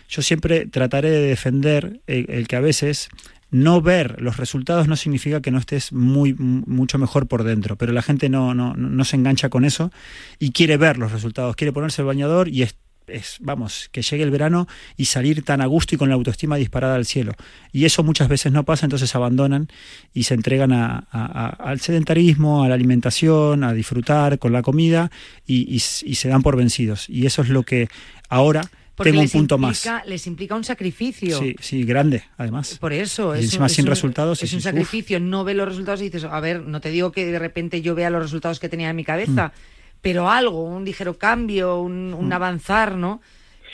[0.10, 3.10] yo siempre trataré de defender el, el que a veces
[3.52, 7.94] no ver los resultados no significa que no estés muy mucho mejor por dentro, pero
[7.94, 9.92] la gente no, no, no se engancha con eso
[10.40, 12.64] y quiere ver los resultados, quiere ponerse el bañador y
[13.08, 16.56] es, vamos, que llegue el verano y salir tan a gusto y con la autoestima
[16.58, 17.34] disparada al cielo.
[17.72, 19.68] Y eso muchas veces no pasa, entonces abandonan
[20.14, 24.62] y se entregan a- a- a- al sedentarismo, a la alimentación, a disfrutar con la
[24.62, 25.12] comida
[25.46, 27.10] y, y s- y se dan por vencidos.
[27.10, 27.88] Y eso es lo que
[28.30, 28.62] ahora
[28.96, 29.86] Porque tengo un punto más.
[30.06, 31.38] Les implica un sacrificio.
[31.40, 32.78] Sí, sí, grande, además.
[32.80, 33.36] Por eso.
[33.36, 34.64] Y es encima un- sin es un- resultados, Es un uf.
[34.64, 35.20] sacrificio.
[35.20, 37.94] No ve los resultados y dices, a ver, no te digo que de repente yo
[37.94, 39.75] vea los resultados que tenía en mi cabeza, Mm.
[40.06, 43.22] Pero algo, un ligero cambio, un, un avanzar, ¿no?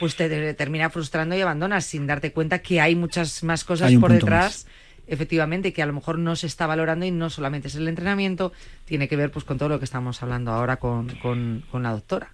[0.00, 3.92] Pues te, te termina frustrando y abandonas sin darte cuenta que hay muchas más cosas
[4.00, 4.66] por detrás.
[5.06, 8.52] Efectivamente, que a lo mejor no se está valorando y no solamente es el entrenamiento,
[8.86, 11.90] tiene que ver pues con todo lo que estamos hablando ahora con, con, con la
[11.90, 12.30] doctora.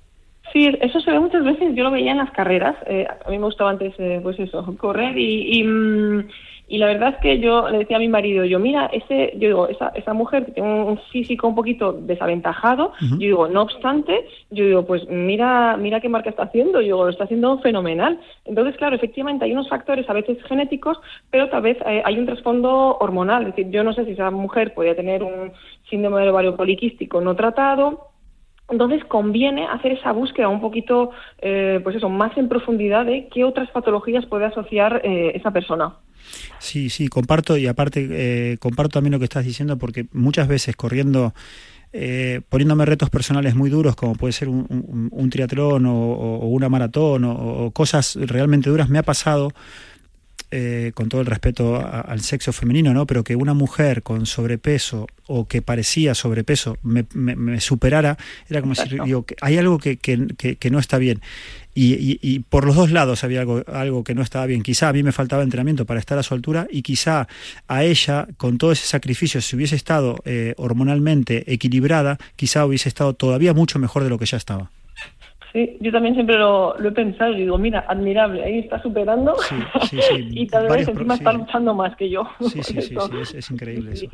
[0.52, 1.74] Sí, eso se ve muchas veces.
[1.74, 2.76] Yo lo veía en las carreras.
[2.86, 6.28] eh, a mí me gustaba antes, eh, pues eso, correr y, y, mm,
[6.68, 9.48] y la verdad es que yo le decía a mi marido, yo mira, ese, yo
[9.48, 14.26] digo, esa, esa mujer que tiene un físico un poquito desaventajado, yo digo, no obstante,
[14.50, 18.20] yo digo, pues mira, mira qué marca está haciendo, yo digo, lo está haciendo fenomenal.
[18.44, 21.00] Entonces, claro, efectivamente hay unos factores a veces genéticos,
[21.30, 23.46] pero tal vez eh, hay un trasfondo hormonal.
[23.46, 25.52] Es decir, yo no sé si esa mujer podría tener un
[25.88, 28.08] síndrome del ovario poliquístico no tratado,
[28.68, 31.10] entonces conviene hacer esa búsqueda un poquito,
[31.40, 35.94] eh, pues eso, más en profundidad de qué otras patologías puede asociar eh, esa persona.
[36.58, 40.76] Sí, sí, comparto y aparte eh, comparto también lo que estás diciendo porque muchas veces
[40.76, 41.32] corriendo,
[41.92, 47.70] eh, poniéndome retos personales muy duros como puede ser un, triatlón o, una maratón o
[47.70, 49.52] cosas realmente duras, me ha pasado
[50.50, 53.06] eh, con todo el respeto a- al sexo femenino, ¿no?
[53.06, 58.16] Pero que una mujer con sobrepeso o que parecía sobrepeso me, me- me superara,
[58.48, 59.04] era como decir, Exacto.
[59.04, 61.20] digo, que hay algo que, que- que- que no está bien.
[61.74, 64.62] Y, y- y por los dos lados había algo, algo que no estaba bien.
[64.62, 67.28] Quizá a mí me faltaba entrenamiento para estar a su altura y quizá
[67.68, 73.12] a ella, con todo ese sacrificio, si hubiese estado eh, hormonalmente equilibrada, quizá hubiese estado
[73.14, 74.70] todavía mucho mejor de lo que ya estaba.
[75.52, 79.34] Sí, yo también siempre lo, lo he pensado y digo, mira, admirable, ahí está superando
[79.88, 81.38] Sí, sí, y tal vez encima está sí.
[81.38, 82.24] luchando más que yo.
[82.40, 84.06] Sí, sí, sí, sí, es, es increíble eso.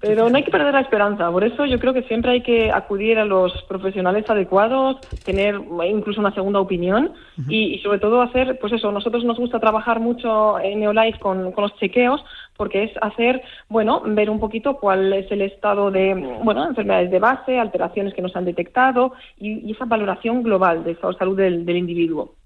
[0.00, 2.70] Pero no hay que perder la esperanza, por eso yo creo que siempre hay que
[2.70, 5.58] acudir a los profesionales adecuados, tener
[5.88, 7.12] incluso una segunda opinión
[7.48, 11.52] y, y sobre todo hacer, pues eso, nosotros nos gusta trabajar mucho en Neolife con,
[11.52, 12.22] con los chequeos
[12.56, 17.18] porque es hacer, bueno, ver un poquito cuál es el estado de, bueno, enfermedades de
[17.18, 21.36] base, alteraciones que nos han detectado y, y esa valoración global de estado de salud
[21.36, 22.36] del, del individuo.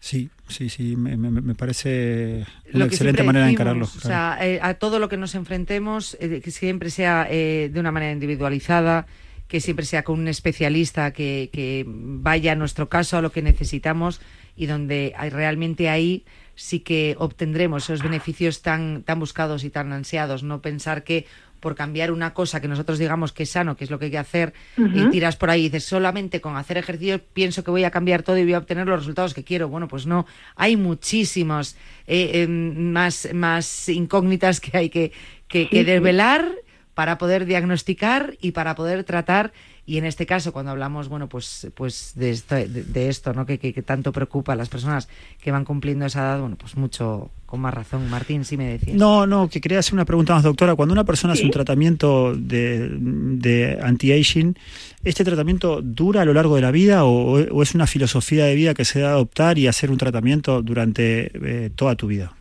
[0.00, 2.44] Sí, sí, sí, me, me- me parece
[2.74, 3.84] una excelente manera de encararlo.
[3.84, 4.06] O claro.
[4.36, 7.92] sea, eh, a todo lo que nos enfrentemos, eh, que siempre sea eh, de una
[7.92, 9.06] manera individualizada,
[9.48, 13.42] que siempre sea con un especialista que, que vaya a nuestro caso, a lo que
[13.42, 14.20] necesitamos
[14.56, 16.24] y donde hay- realmente ahí
[16.54, 20.42] sí que obtendremos esos beneficios tan, tan buscados y tan ansiados.
[20.42, 21.26] No pensar que
[21.62, 24.10] por cambiar una cosa que nosotros digamos que es sano, que es lo que hay
[24.10, 27.84] que hacer, y tiras por ahí y dices, solamente con hacer ejercicio pienso que voy
[27.84, 29.68] a cambiar todo y voy a obtener los resultados que quiero.
[29.68, 30.26] Bueno, pues no,
[30.56, 31.76] hay muchísimos
[32.08, 35.12] eh, em, más, más incógnitas que hay que,
[35.46, 35.84] que, que sí.
[35.84, 36.50] develar
[36.94, 39.52] para poder diagnosticar y para poder tratar.
[39.84, 43.44] Y en este caso, cuando hablamos, bueno, pues, pues de esto, de, de esto ¿no?
[43.46, 45.08] Que, que- que tanto preocupa a las personas
[45.42, 48.08] que van cumpliendo esa edad, bueno, pues mucho, con más razón.
[48.08, 48.96] Martín, sí me decías.
[48.96, 50.76] No, no, que quería hacer una pregunta más, doctora.
[50.76, 54.56] Cuando una persona hace un tratamiento de, de anti-aging,
[55.02, 58.54] ¿este tratamiento dura a lo largo de la vida o, o es una filosofía de
[58.54, 62.34] vida que se da a adoptar y hacer un tratamiento durante eh, toda tu vida?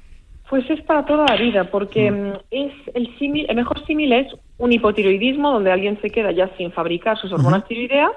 [0.51, 4.27] Pues es para toda la vida, porque mm, es el símil, el mejor símil es
[4.57, 8.11] un hipotiroidismo donde alguien se queda ya sin fabricar sus hormonas tiroideas,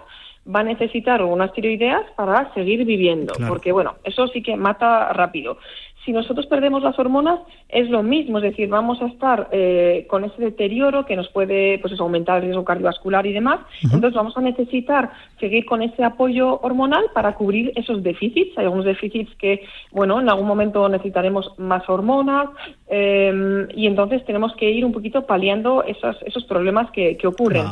[0.44, 3.52] va a necesitar hormonas tiroideas para seguir viviendo, Claro.
[3.52, 5.58] porque bueno, eso sí que mata rápido.
[6.04, 10.24] Si nosotros perdemos las hormonas es lo mismo, es decir, vamos a estar eh, con
[10.24, 13.60] ese deterioro que nos puede pues aumentar el riesgo cardiovascular y demás.
[13.82, 18.56] Entonces vamos a necesitar seguir con ese apoyo hormonal para cubrir esos déficits.
[18.58, 22.48] Hay algunos déficits que, bueno, en algún momento necesitaremos más hormonas
[22.88, 27.64] eh, y entonces tenemos que ir un poquito paliando esos, esos problemas que, que ocurren.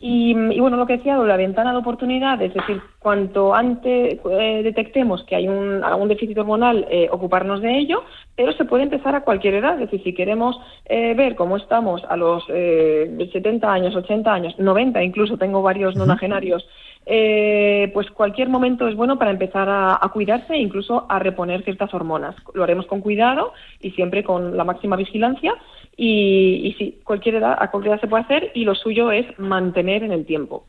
[0.00, 4.60] Y, y bueno, lo que decía, la ventana de oportunidad, es decir, cuanto antes eh,
[4.62, 8.04] detectemos que hay un, algún déficit hormonal, eh, ocuparnos de ello,
[8.36, 9.74] pero se puede empezar a cualquier edad.
[9.74, 14.58] Es decir, si queremos eh, ver cómo estamos a los eh, 70 años, 80 años,
[14.58, 16.66] 90 incluso, tengo varios nonagenarios,
[17.08, 21.62] eh, pues cualquier momento es bueno para empezar a, a cuidarse e incluso a reponer
[21.62, 22.34] ciertas hormonas.
[22.54, 25.54] Lo haremos con cuidado y siempre con la máxima vigilancia.
[25.96, 29.26] Y, y sí, cualquier edad, a cualquier edad se puede hacer y lo suyo es
[29.38, 30.64] mantener en el tiempo.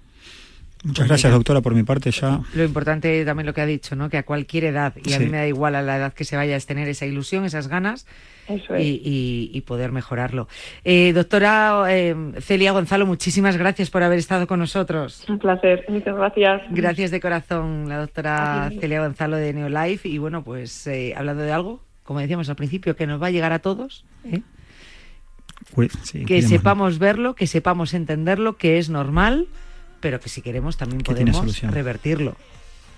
[0.87, 2.39] Muchas gracias, doctora, por mi parte ya.
[2.53, 4.09] Lo importante también lo que ha dicho, ¿no?
[4.09, 6.35] Que a cualquier edad, y a mí me da igual a la edad que se
[6.37, 8.07] vaya, es tener esa ilusión, esas ganas
[8.47, 8.85] Eso es.
[8.85, 10.47] y, y- y poder mejorarlo.
[10.85, 15.25] Eh, doctora eh, Celia Gonzalo, muchísimas gracias por haber estado con nosotros.
[15.27, 16.61] Un placer, muchas gracias.
[16.71, 20.07] Gracias de corazón, la doctora Celia Gonzalo de Neolife.
[20.07, 23.31] Y bueno, pues eh, hablando de algo, como decíamos al principio, que nos va a
[23.31, 24.41] llegar a todos, ¿eh?
[25.75, 29.47] Pues, sí, que sepamos verlo, que sepamos entenderlo, que es normal,
[29.99, 32.35] pero que si queremos también podemos revertirlo.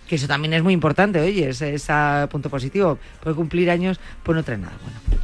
[0.08, 1.94] Que eso también es muy importante, oye, ese, ese
[2.32, 2.98] punto positivo.
[3.22, 5.22] Puede cumplir años, pues no trae nada bueno.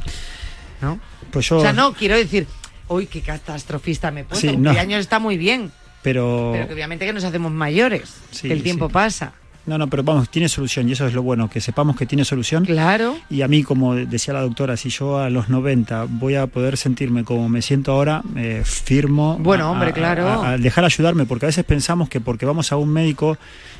[0.80, 1.00] ¿No?
[1.30, 2.46] Pues yo, O sea, no, quiero decir,
[2.88, 4.46] uy, qué catastrofista me he puesto.
[4.46, 4.80] Sí, cumplir no.
[4.80, 5.72] años está muy bien,
[6.02, 6.50] pero...
[6.52, 8.92] pero que obviamente que nos hacemos mayores, Sí, que el tiempo sí.
[8.92, 9.32] pasa.
[9.66, 12.24] No, no, pero vamos, tiene solución y eso es lo bueno, que sepamos que tiene
[12.24, 12.64] solución.
[12.64, 13.16] Claro.
[13.28, 16.76] Y a mí, como decía la doctora, si yo a los 90 voy a poder
[16.76, 19.36] sentirme como me siento ahora, eh, firmo.
[19.40, 20.26] Bueno, a- hombre, claro.
[20.28, 23.36] A, a dejar ayudarme, porque a veces pensamos que porque vamos a un médico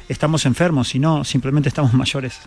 [0.09, 2.39] estamos enfermos, y no, simplemente estamos mayores.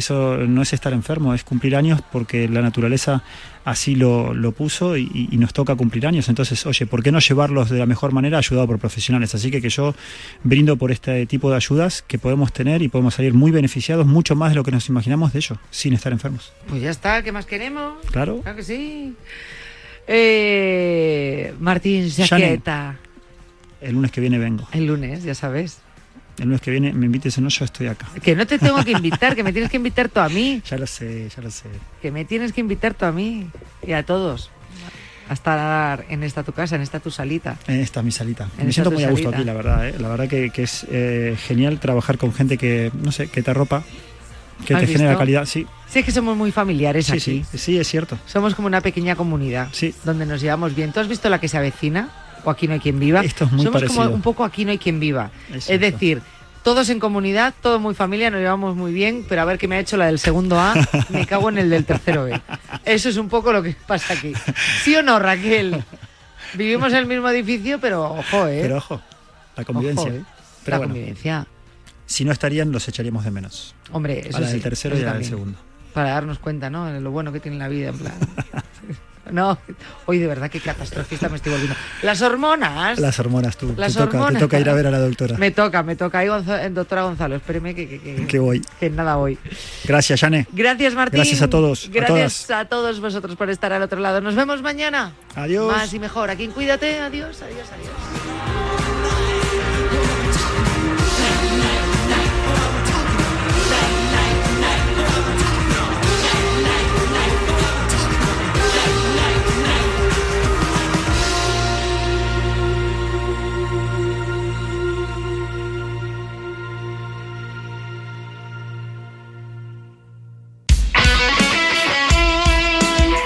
[0.00, 3.22] Eso no es estar enfermo, es cumplir años porque la naturaleza
[3.64, 6.28] así lo, lo puso y, y nos toca cumplir años.
[6.30, 9.34] Entonces, oye, ¿por qué no llevarlos de la mejor manera ayudado por profesionales?
[9.34, 9.94] Así que, que yo
[10.42, 14.34] brindo por este tipo de ayudas que podemos tener y podemos salir muy beneficiados, mucho
[14.34, 16.52] más de lo que nos imaginamos de ello, sin estar enfermos.
[16.66, 17.98] Pues ya está, ¿qué más queremos?
[18.10, 18.40] Claro.
[18.40, 19.14] Claro que sí.
[20.06, 22.10] Eh, Martín.
[22.10, 22.96] Jaqueta.
[23.80, 24.66] El lunes que viene vengo.
[24.72, 25.78] El lunes, ya sabes.
[26.38, 28.06] El lunes que viene me invites o no, yo estoy acá.
[28.22, 30.62] Que no te tengo que invitar, que me tienes que invitar tú a mí.
[30.68, 31.68] Ya lo sé, ya lo sé.
[32.00, 33.48] Que me tienes que invitar tú a mí
[33.86, 34.50] y a todos.
[35.28, 37.56] A estar en esta tu casa, en esta tu salita.
[37.68, 38.48] Eh, Esta es mi salita.
[38.58, 39.88] En me siento muy a gusto aquí, la verdad.
[39.88, 39.94] eh.
[40.00, 43.50] La verdad que, que es eh, genial trabajar con gente que, no sé, que te
[43.52, 43.84] arropa,
[44.66, 45.44] que ¿Has te genera calidad.
[45.44, 47.20] Sí, Sí, es que somos muy familiares sí, aquí.
[47.50, 48.18] sí, sí, es cierto.
[48.26, 49.68] Somos como una pequeña comunidad
[50.04, 50.92] donde nos llevamos bien.
[50.92, 52.08] ¿Tú has visto la que se avecina?
[52.44, 53.20] ¿O aquí no hay quien viva?
[53.22, 54.14] Esto es muy Somos como parecido.
[54.14, 55.30] un poco aquí no hay quien viva.
[55.52, 56.22] Es Es, decir,
[56.62, 59.76] todos en comunidad, todo muy familia, nos llevamos muy bien, pero a ver qué me
[59.76, 60.74] ha hecho la del segundo A,
[61.10, 62.40] me cago en el del tercero B.
[62.84, 64.32] Eso es un poco lo que pasa aquí.
[64.82, 65.82] ¿Sí o no, Raquel?
[66.54, 68.58] Vivimos en el mismo edificio, pero ojo, ¿eh?
[68.62, 69.00] Pero ojo,
[69.56, 70.08] la convivencia.
[70.08, 70.24] Ojo, ¿eh?
[70.64, 71.46] Pero la bueno, convivencia.
[72.06, 73.74] si no estarían, los echaríamos de menos.
[73.92, 75.30] Hombre, eso a la sí, del tercero eso y también.
[75.30, 75.58] segundo.
[75.94, 76.86] Para darnos cuenta, ¿no?
[76.86, 78.14] De lo bueno que tiene la vida, en plan.
[79.30, 79.58] No,
[80.06, 81.76] hoy de verdad qué catastrofista me estoy volviendo.
[82.02, 82.98] Las hormonas.
[82.98, 83.74] Las hormonas, tú.
[83.76, 84.40] Las te, toca, te hormonas.
[84.40, 85.36] toca ir a ver a la doctora.
[85.38, 86.18] Me toca, me toca.
[86.18, 86.28] Ahí,
[86.70, 88.62] doctora Gonzalo, espéreme que, que, que, Que voy.
[88.78, 89.38] que nada voy.
[89.84, 90.46] Gracias, Jane.
[90.52, 91.18] Gracias, Martín.
[91.18, 94.20] Gracias a todos, a Gracias a, todos vosotros por estar al otro lado.
[94.20, 95.12] Nos vemos mañana.
[95.34, 95.70] Adiós.
[95.72, 96.30] Más y mejor.
[96.30, 97.00] Aquí en Cuídate.
[97.00, 98.29] Adiós, adiós, adiós.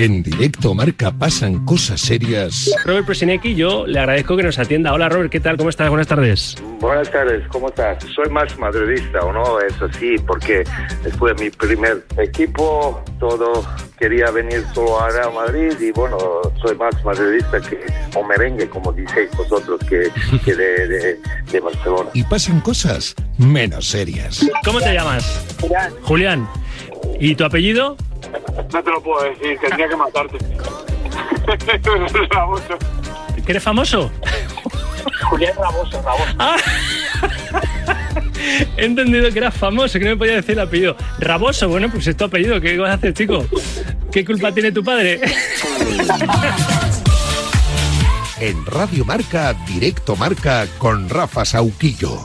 [0.00, 2.70] En directo marca pasan cosas serias.
[2.86, 4.94] Robert Presinecki, yo le agradezco que nos atienda.
[4.94, 5.58] Hola Robert, ¿qué tal?
[5.58, 5.90] ¿Cómo estás?
[5.90, 6.56] Buenas tardes.
[6.80, 8.02] Buenas tardes, ¿cómo estás?
[8.14, 9.60] Soy más madridista, ¿o no?
[9.60, 10.64] Eso sí, porque
[11.04, 13.62] después de mi primer equipo, todo
[13.98, 16.16] quería venir solo a Real Madrid y bueno,
[16.62, 17.78] soy más madridista que
[18.18, 20.08] o merengue, como diceis vosotros, que,
[20.42, 21.20] que de, de-
[21.52, 22.08] de Barcelona.
[22.14, 24.48] Y pasan cosas menos serias.
[24.64, 25.44] ¿Cómo te llamas?
[25.60, 25.92] Julián.
[26.00, 26.48] Julián.
[27.18, 27.96] ¿Y tu apellido?
[28.72, 30.38] No te lo puedo decir, tendría que matarte.
[32.30, 32.78] Raboso.
[33.44, 34.10] ¿Que eres famoso?
[35.22, 36.34] Julián Raboso, Raboso.
[36.38, 36.56] Ah.
[38.76, 40.96] He entendido que eras famoso, que no me podía decir el apellido.
[41.18, 42.60] Raboso, bueno, pues es tu apellido.
[42.60, 43.44] ¿Qué vas a hacer, chico?
[44.12, 45.20] ¿Qué culpa tiene tu padre?
[48.40, 52.24] En Radio Marca, Directo Marca con Rafa Sauquillo.